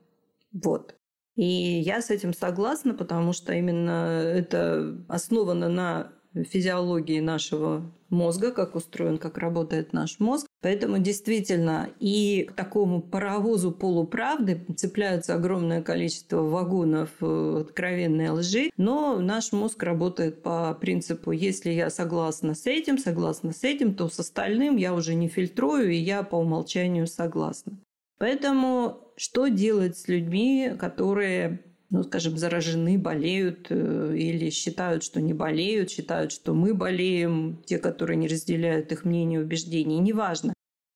Вот. 0.52 0.96
И 1.36 1.44
я 1.44 2.02
с 2.02 2.10
этим 2.10 2.34
согласна, 2.34 2.92
потому 2.92 3.32
что 3.32 3.52
именно 3.52 4.20
это 4.20 5.04
основано 5.08 5.68
на 5.68 6.12
физиологии 6.34 7.20
нашего 7.20 7.82
мозга, 8.08 8.50
как 8.52 8.76
устроен, 8.76 9.18
как 9.18 9.38
работает 9.38 9.92
наш 9.92 10.20
мозг. 10.20 10.46
Поэтому 10.60 10.98
действительно 10.98 11.88
и 11.98 12.44
к 12.48 12.52
такому 12.52 13.00
паровозу 13.00 13.72
полуправды 13.72 14.64
цепляются 14.76 15.34
огромное 15.34 15.82
количество 15.82 16.42
вагонов 16.42 17.10
э, 17.20 17.64
откровенной 17.66 18.30
лжи, 18.30 18.70
но 18.76 19.18
наш 19.18 19.52
мозг 19.52 19.82
работает 19.82 20.42
по 20.42 20.74
принципу, 20.74 21.32
если 21.32 21.70
я 21.70 21.90
согласна 21.90 22.54
с 22.54 22.66
этим, 22.66 22.98
согласна 22.98 23.52
с 23.52 23.64
этим, 23.64 23.94
то 23.94 24.08
с 24.08 24.20
остальным 24.20 24.76
я 24.76 24.94
уже 24.94 25.14
не 25.14 25.28
фильтрую, 25.28 25.90
и 25.90 25.96
я 25.96 26.22
по 26.22 26.36
умолчанию 26.36 27.06
согласна. 27.06 27.72
Поэтому 28.18 29.00
что 29.16 29.48
делать 29.48 29.96
с 29.98 30.06
людьми, 30.06 30.72
которые 30.78 31.60
ну, 31.92 32.02
скажем, 32.04 32.38
заражены, 32.38 32.96
болеют 32.98 33.66
э, 33.68 34.14
или 34.16 34.48
считают, 34.48 35.04
что 35.04 35.20
не 35.20 35.34
болеют, 35.34 35.90
считают, 35.90 36.32
что 36.32 36.54
мы 36.54 36.72
болеем, 36.72 37.62
те, 37.66 37.78
которые 37.78 38.16
не 38.16 38.28
разделяют 38.28 38.90
их 38.92 39.04
мнение 39.04 39.40
и 39.40 39.42
убеждений. 39.42 39.98
Неважно. 39.98 40.54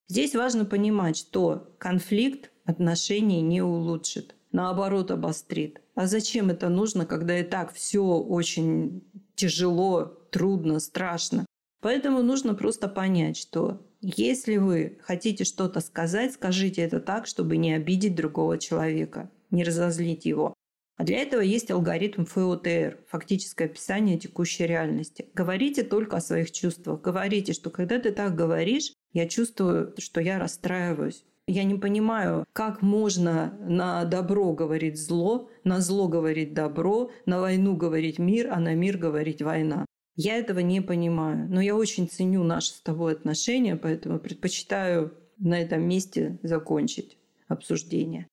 Здесь 0.08 0.34
важно 0.34 0.64
понимать, 0.64 1.18
что 1.18 1.74
конфликт 1.76 2.50
отношений 2.64 3.42
не 3.42 3.60
улучшит, 3.60 4.34
наоборот 4.52 5.10
обострит. 5.10 5.82
А 5.94 6.06
зачем 6.06 6.48
это 6.48 6.70
нужно, 6.70 7.04
когда 7.04 7.38
и 7.38 7.42
так 7.42 7.74
все 7.74 8.02
очень 8.02 9.04
тяжело, 9.34 10.04
трудно, 10.30 10.80
страшно? 10.80 11.44
Поэтому 11.82 12.22
нужно 12.22 12.54
просто 12.54 12.88
понять, 12.88 13.36
что 13.36 13.86
если 14.00 14.56
вы 14.56 14.96
хотите 15.02 15.44
что-то 15.44 15.80
сказать, 15.80 16.32
скажите 16.32 16.80
это 16.80 17.00
так, 17.00 17.26
чтобы 17.26 17.58
не 17.58 17.74
обидеть 17.74 18.14
другого 18.14 18.56
человека, 18.56 19.30
не 19.50 19.62
разозлить 19.62 20.24
его. 20.24 20.54
А 20.96 21.04
для 21.04 21.18
этого 21.18 21.42
есть 21.42 21.70
алгоритм 21.70 22.24
ФОТР– 22.24 22.98
фактическое 23.08 23.68
описание 23.68 24.18
текущей 24.18 24.66
реальности. 24.66 25.26
Говорите 25.34 25.82
только 25.82 26.16
о 26.16 26.22
своих 26.22 26.50
чувствах. 26.50 27.02
Говорите, 27.02 27.52
что 27.52 27.68
когда 27.68 27.98
ты 27.98 28.12
так 28.12 28.34
говоришь, 28.34 28.92
я 29.12 29.28
чувствую, 29.28 29.94
что 29.98 30.20
я 30.20 30.38
расстраиваюсь. 30.38 31.24
Я 31.46 31.64
не 31.64 31.76
понимаю, 31.76 32.44
как 32.52 32.82
можно 32.82 33.56
на 33.60 34.04
добро 34.04 34.52
говорить 34.52 34.98
зло, 34.98 35.48
на 35.64 35.80
зло 35.80 36.08
говорить 36.08 36.54
добро, 36.54 37.10
на 37.24 37.40
войну 37.40 37.76
говорить 37.76 38.18
мир, 38.18 38.48
а 38.50 38.58
на 38.58 38.74
мир 38.74 38.96
говорить 38.96 39.42
война. 39.42 39.84
Я 40.16 40.38
этого 40.38 40.60
не 40.60 40.80
понимаю. 40.80 41.46
Но 41.48 41.60
я 41.60 41.76
очень 41.76 42.08
ценю 42.08 42.42
наши 42.42 42.72
с 42.72 42.80
тобой 42.80 43.12
отношения, 43.12 43.76
поэтому 43.76 44.18
предпочитаю 44.18 45.12
на 45.38 45.60
этом 45.60 45.86
месте 45.86 46.38
закончить 46.42 47.18
обсуждение. 47.48 48.26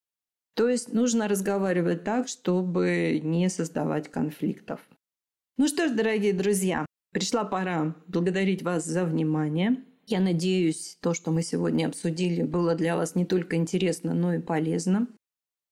То 0.55 0.69
есть 0.69 0.93
нужно 0.93 1.27
разговаривать 1.27 2.03
так, 2.03 2.27
чтобы 2.27 3.19
не 3.23 3.49
создавать 3.49 4.09
конфликтов. 4.09 4.79
Ну 5.57 5.67
что 5.67 5.87
ж, 5.87 5.91
дорогие 5.91 6.33
друзья, 6.33 6.85
пришла 7.11 7.43
пора 7.43 7.95
благодарить 8.07 8.61
вас 8.63 8.85
за 8.85 9.05
внимание. 9.05 9.83
Я 10.05 10.19
надеюсь, 10.19 10.97
то, 11.01 11.13
что 11.13 11.31
мы 11.31 11.43
сегодня 11.43 11.87
обсудили, 11.87 12.43
было 12.43 12.75
для 12.75 12.97
вас 12.97 13.15
не 13.15 13.25
только 13.25 13.55
интересно, 13.55 14.13
но 14.13 14.33
и 14.33 14.39
полезно. 14.39 15.07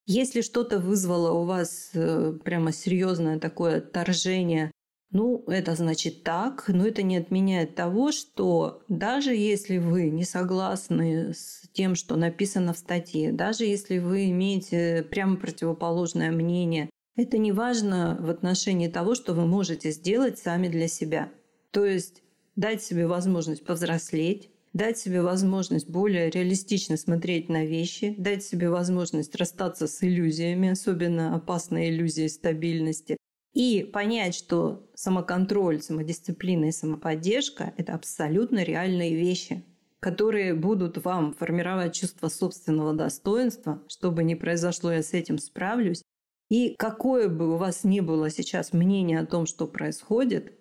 Если 0.08 0.42
что-то 0.42 0.80
вызвало 0.80 1.32
у 1.32 1.46
вас 1.46 1.92
э, 1.94 2.34
прямо 2.44 2.72
серьезное 2.72 3.40
такое 3.40 3.78
отторжение 3.78 4.72
Ну, 5.12 5.44
это 5.48 5.76
значит 5.76 6.24
так, 6.24 6.70
но 6.70 6.88
это 6.88 7.04
не 7.04 7.18
отменяет 7.18 7.76
того, 7.76 8.12
что 8.12 8.82
даже 8.88 9.36
если 9.36 9.78
вы 9.78 10.10
не 10.10 10.24
согласны 10.24 11.34
с 11.34 11.61
тем, 11.74 11.96
что 11.96 12.16
написано 12.16 12.74
в 12.74 12.78
статье, 12.78 13.32
даже 13.32 13.66
если 13.66 14.00
вы 14.00 14.30
имеете 14.30 15.06
прямо 15.10 15.38
противоположное 15.38 16.32
мнение, 16.32 16.90
это 17.16 17.38
не 17.38 17.52
важно 17.52 18.18
в 18.20 18.30
отношении 18.30 18.88
того, 18.88 19.16
что 19.16 19.34
вы 19.34 19.46
можете 19.46 19.92
сделать 19.92 20.40
сами 20.40 20.68
для 20.68 20.88
себя. 20.88 21.30
То 21.72 21.86
есть 21.86 22.24
дать 22.56 22.82
себе 22.84 23.08
возможность 23.08 23.66
повзрослеть, 23.66 24.50
дать 24.74 24.98
себе 24.98 25.22
возможность 25.22 25.90
более 25.90 26.30
реалистично 26.30 26.98
смотреть 26.98 27.50
на 27.50 27.66
вещи, 27.66 28.16
дать 28.18 28.44
себе 28.44 28.70
возможность 28.70 29.36
расстаться 29.36 29.88
с 29.88 30.04
иллюзиями, 30.04 30.70
особенно 30.70 31.36
опасной 31.36 31.90
иллюзией 31.90 32.30
стабильности, 32.30 33.18
и 33.54 33.84
понять, 33.84 34.34
что 34.34 34.90
самоконтроль, 34.96 35.82
самодисциплина 35.82 36.66
и 36.66 36.72
самоподдержка– 36.72 37.74
это 37.78 37.94
абсолютно 37.94 38.64
реальные 38.64 39.16
вещи, 39.16 39.66
которые 40.02 40.56
будут 40.56 41.04
вам 41.06 41.34
формировать 41.34 41.94
чувство 41.94 42.28
собственного 42.28 42.94
достоинства, 42.94 43.82
что 43.88 44.12
бы 44.12 44.24
ни 44.24 44.34
произошло, 44.34 44.92
я 44.92 45.04
с 45.04 45.14
этим 45.14 45.38
справлюсь. 45.38 46.02
И 46.50 46.76
какое 46.78 47.30
бы 47.30 47.54
у 47.54 47.58
вас 47.58 47.84
ни 47.84 48.02
было 48.02 48.30
сейчас 48.30 48.74
мнение 48.74 49.20
о 49.20 49.26
том, 49.26 49.46
что 49.46 49.68
происходит, 49.68 50.54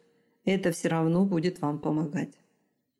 это 0.44 0.70
все 0.72 0.88
равно 0.88 1.24
будет 1.24 1.60
вам 1.60 1.80
помогать. 1.80 2.34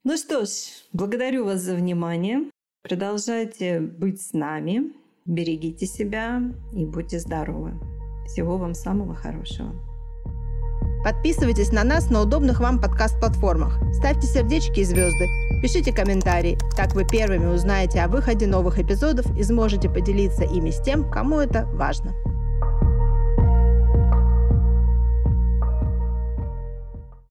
Ну 0.03 0.16
что 0.16 0.47
ж, 0.47 0.51
благодарю 0.93 1.45
вас 1.45 1.61
за 1.61 1.74
внимание. 1.74 2.51
Продолжайте 2.82 3.80
быть 3.80 4.22
с 4.22 4.32
нами, 4.32 4.95
берегите 5.26 5.84
себя 5.84 6.43
и 6.74 6.86
будьте 6.86 7.20
здоровы. 7.20 7.74
Всего 8.26 8.57
вам 8.57 8.72
самого 8.74 9.14
хорошего. 9.14 9.89
Подписывайтесь 11.03 11.72
на 11.72 11.82
нас 11.82 12.11
на 12.11 12.20
удобных 12.20 12.61
вам 12.61 12.78
подкаст-платформах. 12.78 13.78
Ставьте 13.94 14.26
сердечки 14.26 14.80
и 14.80 14.84
звезды. 14.84 15.28
Пишите 15.62 15.92
комментарии. 15.92 16.59
Так 16.76 16.94
вы 16.94 17.07
первыми 17.07 17.46
узнаете 17.46 18.01
о 18.01 18.09
выходе 18.09 18.46
новых 18.46 18.78
эпизодов 18.78 19.26
и 19.36 19.42
сможете 19.42 19.88
поделиться 19.88 20.44
ими 20.44 20.70
с 20.70 20.80
тем, 20.80 21.11
кому 21.11 21.40
это 21.40 21.64
важно. 21.72 22.14